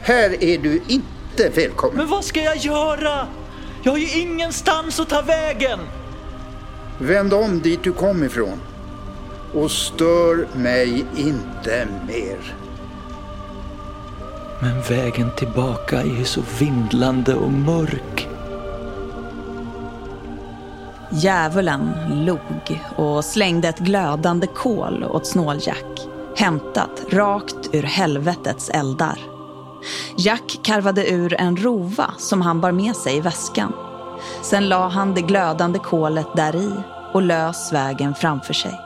Här 0.00 0.44
är 0.44 0.58
du 0.58 0.82
inte 0.88 1.48
välkommen. 1.54 1.96
Men 1.96 2.08
vad 2.08 2.24
ska 2.24 2.40
jag 2.42 2.56
göra? 2.56 3.26
Jag 3.82 3.92
har 3.92 3.98
ju 3.98 4.20
ingenstans 4.20 5.00
att 5.00 5.08
ta 5.08 5.22
vägen. 5.22 5.80
Vänd 6.98 7.34
om 7.34 7.60
dit 7.62 7.82
du 7.82 7.92
kom 7.92 8.24
ifrån. 8.24 8.60
Och 9.54 9.70
stör 9.70 10.46
mig 10.56 11.04
inte 11.16 11.88
mer. 12.06 12.54
Men 14.60 14.82
vägen 14.82 15.30
tillbaka 15.36 16.00
är 16.00 16.24
så 16.24 16.40
vindlande 16.60 17.34
och 17.34 17.52
mörk. 17.52 18.28
Djävulen 21.10 21.90
log 22.08 22.82
och 22.96 23.24
slängde 23.24 23.68
ett 23.68 23.78
glödande 23.78 24.46
kol 24.46 25.04
åt 25.04 25.26
Snåljack. 25.26 26.08
Hämtat 26.36 27.04
rakt 27.10 27.68
ur 27.72 27.82
helvetets 27.82 28.70
eldar. 28.70 29.18
Jack 30.16 30.60
karvade 30.62 31.10
ur 31.10 31.34
en 31.34 31.56
rova 31.56 32.14
som 32.18 32.42
han 32.42 32.60
bar 32.60 32.72
med 32.72 32.96
sig 32.96 33.16
i 33.16 33.20
väskan. 33.20 33.72
Sen 34.42 34.68
la 34.68 34.88
han 34.88 35.14
det 35.14 35.22
glödande 35.22 35.78
kolet 35.78 36.26
där 36.36 36.56
i 36.56 36.72
och 37.12 37.22
lös 37.22 37.72
vägen 37.72 38.14
framför 38.14 38.54
sig. 38.54 38.80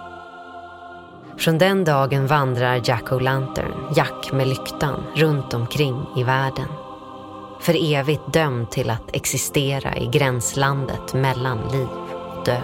Från 1.39 1.59
den 1.59 1.85
dagen 1.85 2.27
vandrar 2.27 2.81
Jack 2.85 3.05
O'Lantern, 3.05 3.95
Jack 3.97 4.33
med 4.33 4.49
lyktan, 4.49 5.05
runt 5.15 5.55
omkring 5.55 6.07
i 6.17 6.23
världen. 6.23 6.69
För 7.61 7.95
evigt 7.95 8.33
dömd 8.33 8.71
till 8.71 8.91
att 8.91 9.17
existera 9.17 9.97
i 9.97 10.07
gränslandet 10.07 11.15
mellan 11.15 11.59
liv 11.73 11.89
och 12.37 12.45
död. 12.45 12.63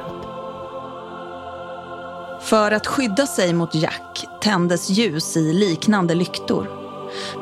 För 2.41 2.73
att 2.73 2.87
skydda 2.87 3.27
sig 3.27 3.53
mot 3.53 3.75
Jack 3.75 4.25
tändes 4.41 4.91
ljus 4.91 5.37
i 5.37 5.53
liknande 5.53 6.15
lyktor. 6.15 6.78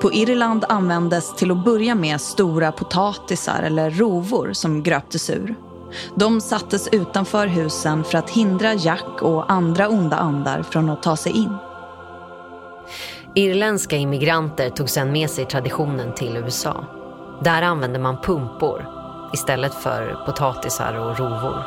På 0.01 0.13
Irland 0.13 0.65
användes 0.69 1.37
till 1.37 1.51
att 1.51 1.65
börja 1.65 1.95
med 1.95 2.21
stora 2.21 2.73
potatisar 2.73 3.63
eller 3.63 3.91
rovor 3.91 4.53
som 4.53 4.83
gröptes 4.83 5.31
ur. 5.31 5.55
De 6.15 6.41
sattes 6.41 6.89
utanför 6.93 7.47
husen 7.47 8.05
för 8.05 8.19
att 8.19 8.31
hindra 8.31 8.75
Jack 8.75 9.23
och 9.23 9.53
andra 9.53 9.89
onda 9.89 10.17
andar 10.17 10.63
från 10.63 10.91
att 10.91 11.03
ta 11.03 11.17
sig 11.17 11.33
in. 11.33 11.57
Irländska 13.35 13.97
immigranter 13.97 14.71
tog 14.71 14.91
sedan 14.91 15.13
med 15.13 15.31
sig 15.31 15.45
traditionen 15.45 16.15
till 16.15 16.37
USA. 16.37 16.85
Där 17.45 17.63
använde 17.63 17.99
man 17.99 18.21
pumpor 18.21 18.87
istället 19.33 19.75
för 19.75 20.23
potatisar 20.27 20.95
och 20.95 21.19
rovor. 21.19 21.63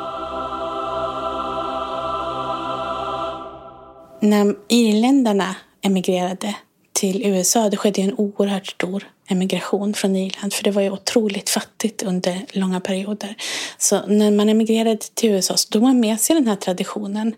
När 4.20 4.54
irländarna 4.68 5.56
emigrerade 5.82 6.56
till 6.92 7.26
USA, 7.26 7.68
det 7.68 7.76
skedde 7.76 8.02
en 8.02 8.14
oerhört 8.14 8.66
stor 8.66 9.04
emigration 9.28 9.94
från 9.94 10.16
Irland 10.16 10.52
för 10.52 10.64
det 10.64 10.70
var 10.70 10.82
ju 10.82 10.90
otroligt 10.90 11.50
fattigt 11.50 12.02
under 12.02 12.46
långa 12.52 12.80
perioder. 12.80 13.34
Så 13.78 14.06
när 14.06 14.30
man 14.30 14.48
emigrerade 14.48 14.98
till 15.14 15.30
USA 15.30 15.56
så 15.56 15.68
tog 15.68 15.82
man 15.82 16.00
med 16.00 16.20
sig 16.20 16.36
den 16.36 16.46
här 16.46 16.56
traditionen 16.56 17.34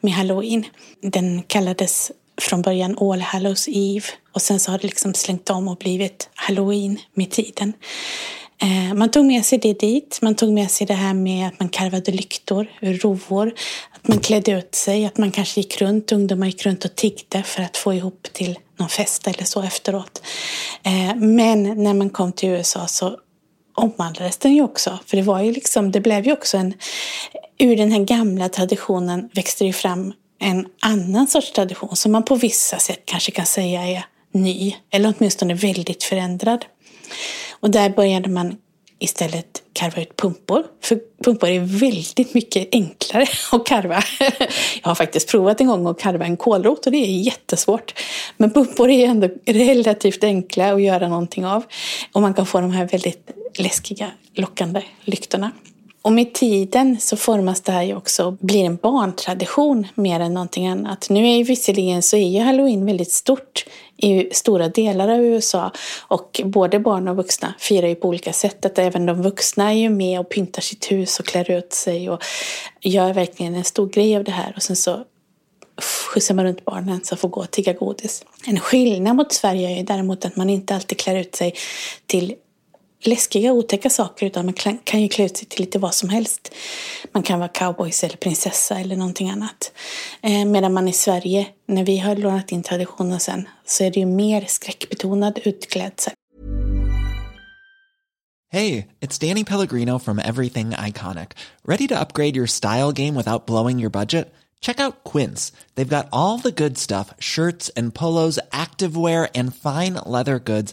med 0.00 0.12
halloween. 0.12 0.64
Den 1.00 1.42
kallades 1.42 2.12
från 2.40 2.62
början 2.62 2.98
All 3.00 3.20
Hallows 3.20 3.68
Eve 3.68 4.06
och 4.32 4.42
sen 4.42 4.60
så 4.60 4.70
har 4.70 4.78
det 4.78 4.86
liksom 4.86 5.14
slängt 5.14 5.50
om 5.50 5.68
och 5.68 5.76
blivit 5.76 6.28
halloween 6.34 6.98
med 7.14 7.30
tiden. 7.30 7.72
Eh, 8.62 8.94
man 8.94 9.10
tog 9.10 9.24
med 9.24 9.44
sig 9.44 9.58
det 9.58 9.80
dit. 9.80 10.18
Man 10.22 10.34
tog 10.34 10.52
med 10.52 10.70
sig 10.70 10.86
det 10.86 10.94
här 10.94 11.14
med 11.14 11.48
att 11.48 11.60
man 11.60 11.68
karvade 11.68 12.12
lyktor 12.12 12.66
ur 12.80 12.98
rovor. 12.98 13.54
Att 13.92 14.08
man 14.08 14.18
klädde 14.18 14.52
ut 14.52 14.74
sig, 14.74 15.06
att 15.06 15.18
man 15.18 15.30
kanske 15.30 15.60
gick 15.60 15.80
runt, 15.80 16.12
ungdomar 16.12 16.46
gick 16.46 16.66
runt 16.66 16.84
och 16.84 16.94
tiggde 16.94 17.42
för 17.42 17.62
att 17.62 17.76
få 17.76 17.94
ihop 17.94 18.28
till 18.32 18.58
någon 18.76 18.88
fest 18.88 19.26
eller 19.26 19.44
så 19.44 19.62
efteråt. 19.62 20.22
Eh, 20.82 21.14
men 21.16 21.82
när 21.82 21.94
man 21.94 22.10
kom 22.10 22.32
till 22.32 22.48
USA 22.48 22.86
så 22.86 23.18
omvandlades 23.74 24.36
den 24.36 24.54
ju 24.54 24.62
också. 24.62 24.98
För 25.06 25.16
det 25.16 25.22
var 25.22 25.40
ju 25.40 25.52
liksom, 25.52 25.92
det 25.92 26.00
blev 26.00 26.26
ju 26.26 26.32
också 26.32 26.56
en, 26.56 26.74
ur 27.58 27.76
den 27.76 27.92
här 27.92 28.04
gamla 28.04 28.48
traditionen 28.48 29.28
växte 29.34 29.64
det 29.64 29.72
fram 29.72 30.12
en 30.38 30.66
annan 30.82 31.26
sorts 31.26 31.52
tradition 31.52 31.96
som 31.96 32.12
man 32.12 32.24
på 32.24 32.34
vissa 32.34 32.78
sätt 32.78 33.02
kanske 33.04 33.32
kan 33.32 33.46
säga 33.46 33.82
är 33.82 34.04
ny, 34.32 34.76
eller 34.90 35.14
åtminstone 35.18 35.54
väldigt 35.54 36.02
förändrad. 36.02 36.64
Och 37.60 37.70
där 37.70 37.90
började 37.90 38.28
man 38.28 38.56
istället 38.98 39.62
karva 39.72 40.02
ut 40.02 40.16
pumpor. 40.16 40.64
För 40.82 41.00
pumpor 41.24 41.48
är 41.48 41.60
väldigt 41.60 42.34
mycket 42.34 42.68
enklare 42.72 43.26
att 43.52 43.66
karva. 43.66 44.02
Jag 44.82 44.88
har 44.88 44.94
faktiskt 44.94 45.28
provat 45.30 45.60
en 45.60 45.66
gång 45.66 45.86
att 45.86 46.00
karva 46.00 46.24
en 46.24 46.36
kålrot 46.36 46.86
och 46.86 46.92
det 46.92 46.98
är 46.98 47.20
jättesvårt. 47.20 47.94
Men 48.36 48.50
pumpor 48.50 48.90
är 48.90 49.06
ändå 49.06 49.28
relativt 49.46 50.24
enkla 50.24 50.72
att 50.72 50.82
göra 50.82 51.08
någonting 51.08 51.46
av. 51.46 51.64
Och 52.12 52.22
man 52.22 52.34
kan 52.34 52.46
få 52.46 52.60
de 52.60 52.70
här 52.70 52.88
väldigt 52.88 53.30
läskiga, 53.58 54.10
lockande 54.34 54.82
lyktorna. 55.04 55.50
Och 56.06 56.12
med 56.12 56.34
tiden 56.34 57.00
så 57.00 57.16
formas 57.16 57.60
det 57.60 57.72
här 57.72 57.82
ju 57.82 57.96
också 57.96 58.24
och 58.24 58.32
blir 58.32 58.64
en 58.64 58.76
barntradition 58.76 59.86
mer 59.94 60.20
än 60.20 60.34
någonting 60.34 60.66
annat. 60.66 61.06
Nu 61.10 61.28
är 61.28 61.36
ju 61.36 61.44
visserligen 61.44 62.02
så 62.02 62.16
är 62.16 62.28
ju 62.28 62.40
halloween 62.40 62.86
väldigt 62.86 63.12
stort 63.12 63.66
i 63.96 64.34
stora 64.34 64.68
delar 64.68 65.08
av 65.08 65.20
USA 65.20 65.72
och 66.08 66.40
både 66.44 66.80
barn 66.80 67.08
och 67.08 67.16
vuxna 67.16 67.54
firar 67.58 67.88
ju 67.88 67.94
på 67.94 68.08
olika 68.08 68.32
sätt. 68.32 68.64
Att 68.64 68.78
även 68.78 69.06
de 69.06 69.22
vuxna 69.22 69.72
är 69.72 69.76
ju 69.76 69.88
med 69.88 70.20
och 70.20 70.30
pyntar 70.30 70.62
sitt 70.62 70.90
hus 70.90 71.20
och 71.20 71.26
klär 71.26 71.50
ut 71.50 71.72
sig 71.72 72.10
och 72.10 72.22
gör 72.80 73.12
verkligen 73.12 73.54
en 73.54 73.64
stor 73.64 73.88
grej 73.88 74.16
av 74.16 74.24
det 74.24 74.32
här. 74.32 74.52
Och 74.56 74.62
sen 74.62 74.76
så 74.76 75.04
skjutsar 76.12 76.34
man 76.34 76.44
runt 76.44 76.64
barnen 76.64 77.00
så 77.04 77.16
får 77.16 77.28
gå 77.28 77.40
och 77.40 77.50
tigga 77.50 77.72
godis. 77.72 78.24
En 78.46 78.60
skillnad 78.60 79.16
mot 79.16 79.32
Sverige 79.32 79.70
är 79.70 79.76
ju 79.76 79.82
däremot 79.82 80.24
att 80.24 80.36
man 80.36 80.50
inte 80.50 80.74
alltid 80.74 80.98
klär 80.98 81.16
ut 81.16 81.34
sig 81.34 81.54
till 82.06 82.34
läskiga, 83.04 83.52
otäcka 83.52 83.90
saker 83.90 84.26
utan 84.26 84.44
man 84.44 84.54
kan 84.84 85.02
ju 85.02 85.08
klä 85.08 85.24
ut 85.24 85.36
sig 85.36 85.48
till 85.48 85.60
lite 85.60 85.78
vad 85.78 85.94
som 85.94 86.08
helst. 86.08 86.54
Man 87.12 87.22
kan 87.22 87.38
vara 87.38 87.48
cowboys 87.48 88.04
eller 88.04 88.16
prinsessa 88.16 88.80
eller 88.80 88.96
någonting 88.96 89.30
annat. 89.30 89.72
Eh, 90.22 90.44
medan 90.44 90.72
man 90.72 90.88
i 90.88 90.92
Sverige, 90.92 91.46
när 91.68 91.84
vi 91.84 91.98
har 91.98 92.16
lånat 92.16 92.52
in 92.52 92.62
traditionen 92.62 93.20
sen, 93.20 93.48
så 93.64 93.84
är 93.84 93.90
det 93.90 94.00
ju 94.00 94.06
mer 94.06 94.44
skräckbetonad 94.48 95.38
utklädsel. 95.44 96.12
Hey, 98.48 98.86
it's 99.00 99.18
Danny 99.18 99.44
Pellegrino 99.44 99.98
from 99.98 100.18
Everything 100.18 100.70
Iconic. 100.70 101.32
Ready 101.64 101.88
to 101.88 102.00
upgrade 102.00 102.36
your 102.36 102.46
style 102.46 102.92
game 102.92 103.14
without 103.14 103.46
blowing 103.46 103.78
your 103.78 103.90
budget? 103.90 104.32
Check 104.60 104.80
out 104.80 105.04
Quince. 105.04 105.52
They've 105.74 105.96
got 105.96 106.08
all 106.12 106.38
the 106.38 106.52
good 106.52 106.78
stuff, 106.78 107.12
shirts 107.18 107.70
and 107.76 107.94
polos, 107.94 108.38
activewear 108.52 109.28
and 109.34 109.54
fine 109.54 109.94
leather 109.94 110.38
goods 110.38 110.72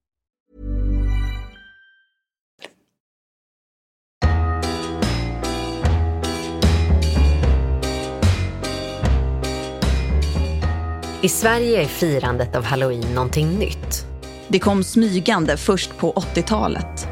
I 11.23 11.29
Sverige 11.29 11.81
är 11.81 11.85
firandet 11.85 12.55
av 12.55 12.63
halloween 12.63 13.15
någonting 13.15 13.59
nytt. 13.59 14.05
Det 14.47 14.59
kom 14.59 14.83
smygande 14.83 15.57
först 15.57 15.97
på 15.97 16.13
80-talet. 16.13 17.07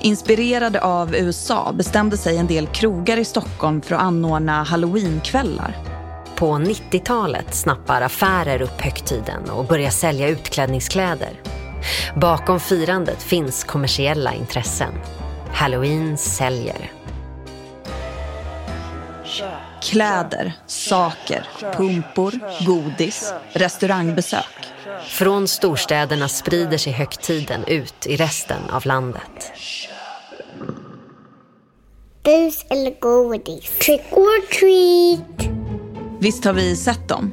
Inspirerade 0.00 0.80
av 0.80 1.14
USA 1.14 1.72
bestämde 1.72 2.16
sig 2.16 2.38
en 2.38 2.46
del 2.46 2.66
krogar 2.66 3.16
i 3.16 3.24
Stockholm 3.24 3.82
för 3.82 3.94
att 3.94 4.02
anordna 4.02 4.62
halloweenkvällar. 4.62 5.76
På 6.36 6.52
90-talet 6.52 7.54
snappar 7.54 8.02
affärer 8.02 8.62
upp 8.62 8.80
högtiden 8.80 9.50
och 9.50 9.64
börjar 9.64 9.90
sälja 9.90 10.28
utklädningskläder. 10.28 11.40
Bakom 12.16 12.60
firandet 12.60 13.22
finns 13.22 13.64
kommersiella 13.64 14.34
intressen. 14.34 14.92
Halloween 15.52 16.18
säljer. 16.18 16.90
Kläder, 19.84 20.52
saker, 20.66 21.48
pumpor, 21.76 22.32
godis, 22.66 23.32
restaurangbesök. 23.52 24.72
Från 25.06 25.48
storstäderna 25.48 26.28
sprider 26.28 26.78
sig 26.78 26.92
högtiden 26.92 27.64
ut 27.66 28.06
i 28.06 28.16
resten 28.16 28.70
av 28.70 28.86
landet. 28.86 29.52
Bus 32.22 32.64
eller 32.70 33.00
godis? 33.00 33.78
Trick 33.78 34.02
or 34.10 34.46
treat! 34.58 35.56
Visst 36.20 36.44
har 36.44 36.52
vi 36.52 36.76
sett 36.76 37.08
dem? 37.08 37.32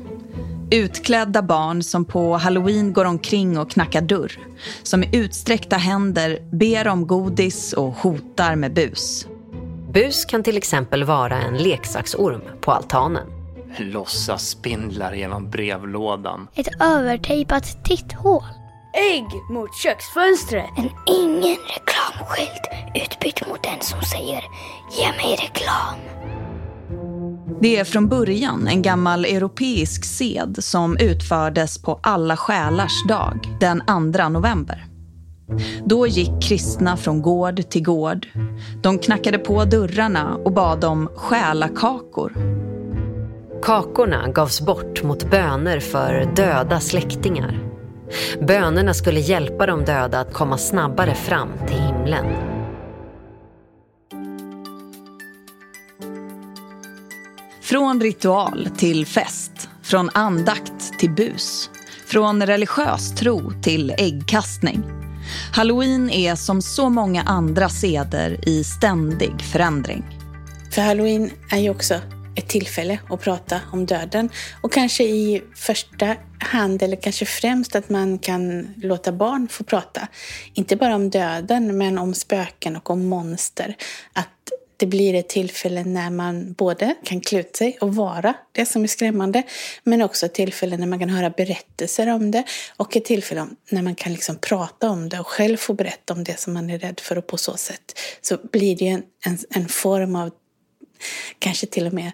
Utklädda 0.72 1.42
barn 1.42 1.84
som 1.84 2.06
på 2.06 2.38
halloween 2.38 2.94
går 2.94 3.06
omkring 3.06 3.58
och 3.58 3.72
knackar 3.72 4.02
dörr. 4.02 4.40
Som 4.84 5.00
med 5.00 5.16
utsträckta 5.16 5.76
händer 5.76 6.40
ber 6.52 6.88
om 6.88 7.08
godis 7.08 7.74
och 7.74 7.94
hotar 7.94 8.56
med 8.56 8.74
bus. 8.74 9.28
Bus 9.94 10.26
kan 10.26 10.44
till 10.44 10.58
exempel 10.58 11.04
vara 11.04 11.42
en 11.42 11.58
leksaksorm 11.58 12.42
på 12.62 12.72
altanen. 12.72 13.28
Låtsas 13.78 14.50
spindlar 14.50 15.14
genom 15.14 15.50
brevlådan. 15.50 16.48
Ett 16.56 16.82
övertejpat 16.82 17.86
titthål. 17.86 18.44
Ägg 19.14 19.26
mot 19.50 19.76
köksfönstret. 19.76 20.70
En 20.78 20.90
ingen 21.08 21.58
reklamskylt 21.58 22.62
utbytt 22.96 23.48
mot 23.48 23.66
en 23.66 23.82
som 23.82 24.02
säger 24.02 24.44
ge 24.92 25.08
mig 25.08 25.36
reklam. 25.36 25.96
Det 27.62 27.78
är 27.78 27.84
från 27.84 28.08
början 28.08 28.68
en 28.68 28.82
gammal 28.82 29.26
europeisk 29.26 30.06
sed 30.06 30.58
som 30.60 30.98
utfördes 30.98 31.82
på 31.82 32.00
alla 32.04 32.38
själars 32.38 33.08
dag, 33.08 33.58
den 33.60 33.82
2 34.14 34.30
november. 34.30 34.91
Då 35.86 36.08
gick 36.08 36.44
kristna 36.44 36.98
från 36.98 37.22
gård 37.22 37.70
till 37.70 37.84
gård. 37.84 38.28
De 38.82 39.00
knackade 39.00 39.38
på 39.38 39.66
dörrarna 39.66 40.36
och 40.36 40.52
bad 40.52 40.84
om 40.84 41.10
själakakor. 41.16 42.34
Kakorna 43.62 44.28
gavs 44.28 44.62
bort 44.62 45.04
mot 45.04 45.32
böner 45.32 45.80
för 45.80 46.32
döda 46.36 46.80
släktingar. 46.80 47.60
Bönerna 48.42 48.94
skulle 48.94 49.20
hjälpa 49.20 49.66
de 49.66 49.86
döda 49.86 50.20
att 50.20 50.34
komma 50.34 50.58
snabbare 50.58 51.16
fram 51.16 51.50
till 51.68 51.78
himlen. 51.78 52.26
Från 57.62 58.02
ritual 58.02 58.70
till 58.78 59.06
fest, 59.06 59.70
från 59.84 60.10
andakt 60.14 61.00
till 61.00 61.12
bus, 61.12 61.70
från 62.06 62.46
religiös 62.46 63.16
tro 63.16 63.52
till 63.62 63.94
äggkastning. 63.98 64.84
Halloween 65.54 66.10
är 66.10 66.36
som 66.36 66.62
så 66.62 66.90
många 66.90 67.22
andra 67.22 67.70
seder 67.70 68.50
i 68.50 68.64
ständig 68.64 69.42
förändring. 69.42 70.04
För 70.72 70.82
halloween 70.82 71.32
är 71.52 71.58
ju 71.58 71.70
också 71.70 71.96
ett 72.36 72.50
tillfälle 72.50 73.00
att 73.10 73.22
prata 73.22 73.62
om 73.72 73.86
döden. 73.86 74.30
Och 74.62 74.72
kanske 74.72 75.04
i 75.04 75.44
första 75.56 76.16
hand, 76.40 76.84
eller 76.84 76.96
kanske 76.96 77.26
främst, 77.26 77.76
att 77.76 77.90
man 77.90 78.18
kan 78.18 78.74
låta 78.78 79.12
barn 79.12 79.48
få 79.48 79.64
prata. 79.64 80.08
Inte 80.54 80.76
bara 80.76 80.96
om 80.96 81.10
döden, 81.10 81.78
men 81.78 81.98
om 81.98 82.14
spöken 82.14 82.76
och 82.76 82.90
om 82.90 83.06
monster. 83.06 83.76
Att 84.14 84.28
det 84.82 84.88
blir 84.88 85.14
ett 85.14 85.30
tillfälle 85.30 85.84
när 85.84 86.10
man 86.10 86.54
både 86.54 86.96
kan 87.04 87.22
klä 87.22 87.40
ut 87.40 87.56
sig 87.56 87.78
och 87.82 87.96
vara 87.96 88.34
det 88.52 88.66
som 88.66 88.84
är 88.84 88.88
skrämmande, 88.88 89.44
men 89.84 90.02
också 90.02 90.26
ett 90.26 90.34
tillfälle 90.34 90.78
när 90.78 90.88
man 90.88 91.00
kan 91.00 91.10
höra 91.10 91.30
berättelser 91.30 92.08
om 92.08 92.32
det 92.32 92.44
och 92.78 92.96
ett 92.96 93.06
tillfälle 93.06 93.48
när 93.70 93.82
man 93.82 93.96
kan 93.96 94.14
liksom 94.14 94.36
prata 94.36 94.90
om 94.90 95.10
det 95.10 95.20
och 95.20 95.28
själv 95.28 95.58
få 95.58 95.74
berätta 95.74 96.14
om 96.14 96.24
det 96.24 96.40
som 96.40 96.54
man 96.54 96.70
är 96.70 96.80
rädd 96.80 97.00
för 97.00 97.18
och 97.18 97.28
på 97.28 97.38
så 97.38 97.58
sätt 97.58 98.00
så 98.22 98.38
blir 98.52 98.76
det 98.76 98.88
en, 98.88 99.04
en, 99.26 99.38
en 99.50 99.68
form 99.68 100.16
av 100.16 100.32
kanske 101.40 101.68
till 101.68 101.88
och 101.88 101.94
med 101.94 102.12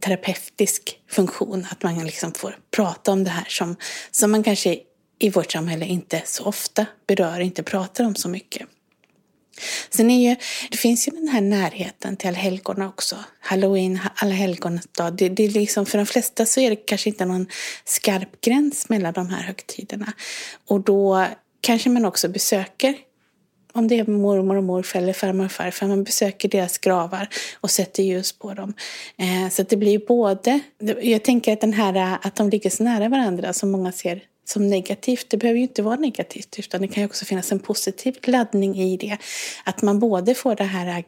terapeutisk 0.00 1.00
funktion, 1.08 1.66
att 1.70 1.82
man 1.82 2.04
liksom 2.04 2.32
får 2.32 2.58
prata 2.76 3.12
om 3.12 3.24
det 3.24 3.30
här 3.30 3.46
som, 3.48 3.76
som 4.10 4.30
man 4.30 4.42
kanske 4.42 4.78
i 5.18 5.30
vårt 5.30 5.52
samhälle 5.52 5.86
inte 5.86 6.22
så 6.24 6.44
ofta 6.44 6.86
berör, 7.06 7.40
inte 7.40 7.62
pratar 7.62 8.04
om 8.04 8.14
så 8.14 8.28
mycket. 8.28 8.68
Sen 9.90 10.10
är 10.10 10.30
ju, 10.30 10.36
det 10.70 10.76
finns 10.76 11.08
ju 11.08 11.12
den 11.12 11.28
här 11.28 11.40
närheten 11.40 12.16
till 12.16 12.28
allhelgona 12.28 12.88
också. 12.88 13.16
Halloween, 13.40 14.00
alla 14.14 14.34
helgonas 14.34 14.86
dag. 14.86 15.16
Det, 15.16 15.28
det 15.28 15.44
är 15.44 15.48
liksom, 15.48 15.86
för 15.86 15.98
de 15.98 16.06
flesta 16.06 16.46
så 16.46 16.60
är 16.60 16.70
det 16.70 16.76
kanske 16.76 17.08
inte 17.08 17.24
någon 17.24 17.46
skarp 17.84 18.40
gräns 18.40 18.88
mellan 18.88 19.12
de 19.12 19.28
här 19.28 19.42
högtiderna. 19.42 20.12
Och 20.68 20.80
då 20.80 21.26
kanske 21.60 21.90
man 21.90 22.04
också 22.04 22.28
besöker 22.28 22.94
om 23.72 23.88
det 23.88 23.98
är 23.98 24.06
mormor 24.06 24.56
och 24.56 24.64
morfar 24.64 24.98
eller 24.98 25.12
farmor 25.12 25.44
och 25.44 25.52
farfar, 25.52 25.86
man 25.86 26.04
besöker 26.04 26.48
deras 26.48 26.78
gravar 26.78 27.28
och 27.60 27.70
sätter 27.70 28.02
ljus 28.02 28.32
på 28.32 28.54
dem. 28.54 28.74
Eh, 29.18 29.50
så 29.50 29.62
det 29.62 29.76
blir 29.76 29.98
både, 30.06 30.60
jag 31.02 31.24
tänker 31.24 31.52
att 31.52 31.60
den 31.60 31.72
här 31.72 32.18
att 32.22 32.36
de 32.36 32.50
ligger 32.50 32.70
så 32.70 32.84
nära 32.84 33.08
varandra 33.08 33.52
som 33.52 33.70
många 33.70 33.92
ser 33.92 34.22
som 34.52 34.68
negativt. 34.68 35.30
Det 35.30 35.36
behöver 35.36 35.58
ju 35.58 35.62
inte 35.62 35.82
vara 35.82 35.96
negativt 35.96 36.58
utan 36.58 36.80
det 36.80 36.88
kan 36.88 37.02
ju 37.02 37.06
också 37.06 37.24
finnas 37.24 37.52
en 37.52 37.58
positiv 37.58 38.16
laddning 38.24 38.78
i 38.78 38.96
det. 38.96 39.18
Att 39.64 39.82
man 39.82 39.98
både 39.98 40.34
får 40.34 40.54
det 40.54 40.64
här, 40.64 41.04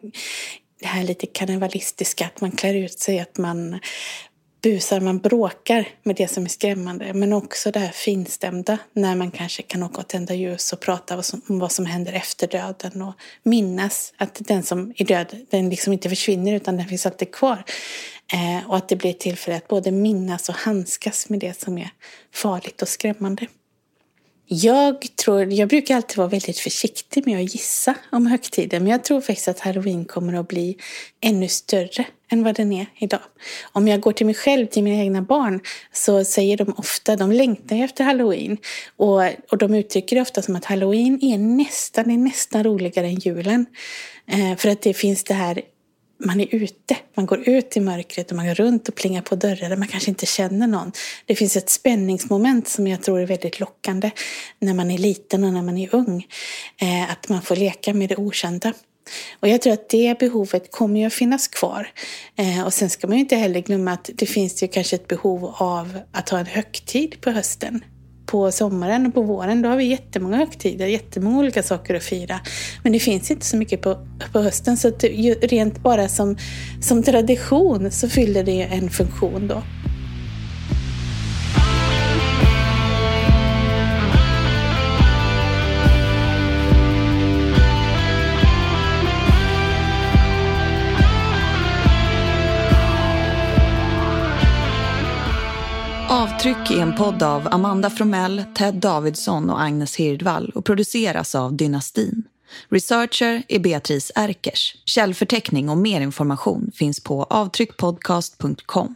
det 0.80 0.86
här 0.86 1.02
lite 1.02 1.26
karnevalistiska, 1.26 2.26
att 2.26 2.40
man 2.40 2.50
klär 2.50 2.74
ut 2.74 2.98
sig, 2.98 3.20
att 3.20 3.38
man 3.38 3.80
busar, 4.64 5.00
man 5.00 5.18
bråkar 5.18 5.88
med 6.02 6.16
det 6.16 6.28
som 6.28 6.44
är 6.44 6.48
skrämmande. 6.48 7.14
Men 7.14 7.32
också 7.32 7.70
det 7.70 7.78
här 7.78 7.92
finstämda 7.92 8.78
när 8.92 9.14
man 9.14 9.30
kanske 9.30 9.62
kan 9.62 9.82
åka 9.82 10.00
och 10.00 10.08
tända 10.08 10.34
ljus 10.34 10.72
och 10.72 10.80
prata 10.80 11.22
om 11.48 11.58
vad 11.58 11.72
som 11.72 11.86
händer 11.86 12.12
efter 12.12 12.46
döden 12.46 13.02
och 13.02 13.14
minnas 13.42 14.12
att 14.16 14.38
den 14.40 14.62
som 14.62 14.94
är 14.96 15.04
död, 15.04 15.46
den 15.50 15.70
liksom 15.70 15.92
inte 15.92 16.08
försvinner 16.08 16.54
utan 16.54 16.76
den 16.76 16.86
finns 16.86 17.06
alltid 17.06 17.32
kvar. 17.32 17.64
Eh, 18.32 18.70
och 18.70 18.76
att 18.76 18.88
det 18.88 18.96
blir 18.96 19.10
ett 19.10 19.20
tillfälle 19.20 19.56
att 19.56 19.68
både 19.68 19.90
minnas 19.90 20.48
och 20.48 20.54
handskas 20.54 21.28
med 21.28 21.40
det 21.40 21.60
som 21.60 21.78
är 21.78 21.90
farligt 22.32 22.82
och 22.82 22.88
skrämmande. 22.88 23.46
Jag, 24.46 25.16
tror, 25.16 25.52
jag 25.52 25.68
brukar 25.68 25.96
alltid 25.96 26.16
vara 26.16 26.28
väldigt 26.28 26.58
försiktig 26.58 27.26
med 27.26 27.44
att 27.44 27.54
gissa 27.54 27.94
om 28.12 28.26
högtiden 28.26 28.82
men 28.82 28.92
jag 28.92 29.04
tror 29.04 29.20
faktiskt 29.20 29.48
att 29.48 29.60
halloween 29.60 30.04
kommer 30.04 30.34
att 30.34 30.48
bli 30.48 30.76
ännu 31.20 31.48
större 31.48 32.06
än 32.32 32.44
vad 32.44 32.54
den 32.54 32.72
är 32.72 32.86
idag. 32.98 33.20
Om 33.72 33.88
jag 33.88 34.00
går 34.00 34.12
till 34.12 34.26
mig 34.26 34.34
själv, 34.34 34.66
till 34.66 34.82
mina 34.82 35.02
egna 35.02 35.22
barn, 35.22 35.60
så 35.92 36.24
säger 36.24 36.56
de 36.56 36.74
ofta, 36.76 37.16
de 37.16 37.32
längtar 37.32 37.76
efter 37.76 38.04
halloween. 38.04 38.56
Och, 38.96 39.22
och 39.50 39.58
de 39.58 39.74
uttrycker 39.74 40.16
det 40.16 40.22
ofta 40.22 40.42
som 40.42 40.56
att 40.56 40.64
halloween 40.64 41.24
är 41.24 41.38
nästan, 41.38 42.10
är 42.10 42.18
nästan 42.18 42.64
roligare 42.64 43.06
än 43.06 43.18
julen. 43.18 43.66
Eh, 44.26 44.56
för 44.56 44.68
att 44.68 44.82
det 44.82 44.94
finns 44.94 45.24
det 45.24 45.34
här 45.34 45.62
man 46.24 46.40
är 46.40 46.54
ute. 46.54 46.96
Man 47.14 47.26
går 47.26 47.48
ut 47.48 47.76
i 47.76 47.80
mörkret 47.80 48.30
och 48.30 48.36
man 48.36 48.46
går 48.46 48.54
runt 48.54 48.88
och 48.88 48.94
plingar 48.94 49.22
på 49.22 49.36
dörrar 49.36 49.68
där 49.68 49.76
man 49.76 49.88
kanske 49.88 50.10
inte 50.10 50.26
känner 50.26 50.66
någon. 50.66 50.92
Det 51.26 51.34
finns 51.34 51.56
ett 51.56 51.70
spänningsmoment 51.70 52.68
som 52.68 52.86
jag 52.86 53.02
tror 53.02 53.20
är 53.20 53.26
väldigt 53.26 53.60
lockande 53.60 54.10
när 54.58 54.74
man 54.74 54.90
är 54.90 54.98
liten 54.98 55.44
och 55.44 55.52
när 55.52 55.62
man 55.62 55.78
är 55.78 55.94
ung. 55.94 56.26
Eh, 56.80 57.10
att 57.10 57.28
man 57.28 57.42
får 57.42 57.56
leka 57.56 57.94
med 57.94 58.08
det 58.08 58.16
okända. 58.16 58.72
Och 59.40 59.48
jag 59.48 59.62
tror 59.62 59.72
att 59.72 59.88
det 59.88 60.18
behovet 60.18 60.72
kommer 60.72 61.00
ju 61.00 61.06
att 61.06 61.14
finnas 61.14 61.48
kvar. 61.48 61.88
Eh, 62.36 62.64
och 62.64 62.74
sen 62.74 62.90
ska 62.90 63.06
man 63.06 63.16
ju 63.16 63.20
inte 63.20 63.36
heller 63.36 63.60
glömma 63.60 63.92
att 63.92 64.10
det 64.14 64.26
finns 64.26 64.62
ju 64.62 64.68
kanske 64.68 64.96
ett 64.96 65.08
behov 65.08 65.54
av 65.58 65.98
att 66.12 66.28
ha 66.28 66.38
en 66.38 66.46
högtid 66.46 67.20
på 67.20 67.30
hösten 67.30 67.84
på 68.26 68.52
sommaren 68.52 69.06
och 69.06 69.14
på 69.14 69.22
våren 69.22 69.62
då 69.62 69.68
har 69.68 69.76
vi 69.76 69.84
jättemånga 69.84 70.36
högtider, 70.36 70.86
jättemånga 70.86 71.38
olika 71.38 71.62
saker 71.62 71.94
att 71.94 72.04
fira. 72.04 72.40
Men 72.82 72.92
det 72.92 72.98
finns 72.98 73.30
inte 73.30 73.46
så 73.46 73.56
mycket 73.56 73.82
på, 73.82 73.98
på 74.32 74.40
hösten 74.40 74.76
så 74.76 74.88
att 74.88 75.04
rent 75.42 75.82
bara 75.82 76.08
som, 76.08 76.36
som 76.80 77.02
tradition 77.02 77.90
så 77.90 78.08
fyller 78.08 78.44
det 78.44 78.62
en 78.62 78.90
funktion 78.90 79.48
då. 79.48 79.62
Avtryck 96.44 96.78
är 96.78 96.82
en 96.82 96.94
podd 96.94 97.22
av 97.22 97.48
Amanda 97.50 97.90
Fromell, 97.90 98.44
Ted 98.54 98.74
Davidsson 98.74 99.50
och 99.50 99.62
Agnes 99.62 99.96
Hirdvall 99.96 100.52
och 100.54 100.64
produceras 100.64 101.34
av 101.34 101.56
Dynastin. 101.56 102.22
Researcher 102.68 103.42
är 103.48 103.58
Beatrice 103.58 104.12
Erkers. 104.14 104.76
Källförteckning 104.84 105.68
och 105.68 105.78
mer 105.78 106.00
information 106.00 106.70
finns 106.74 107.00
på 107.00 107.24
avtryckpodcast.com. 107.24 108.94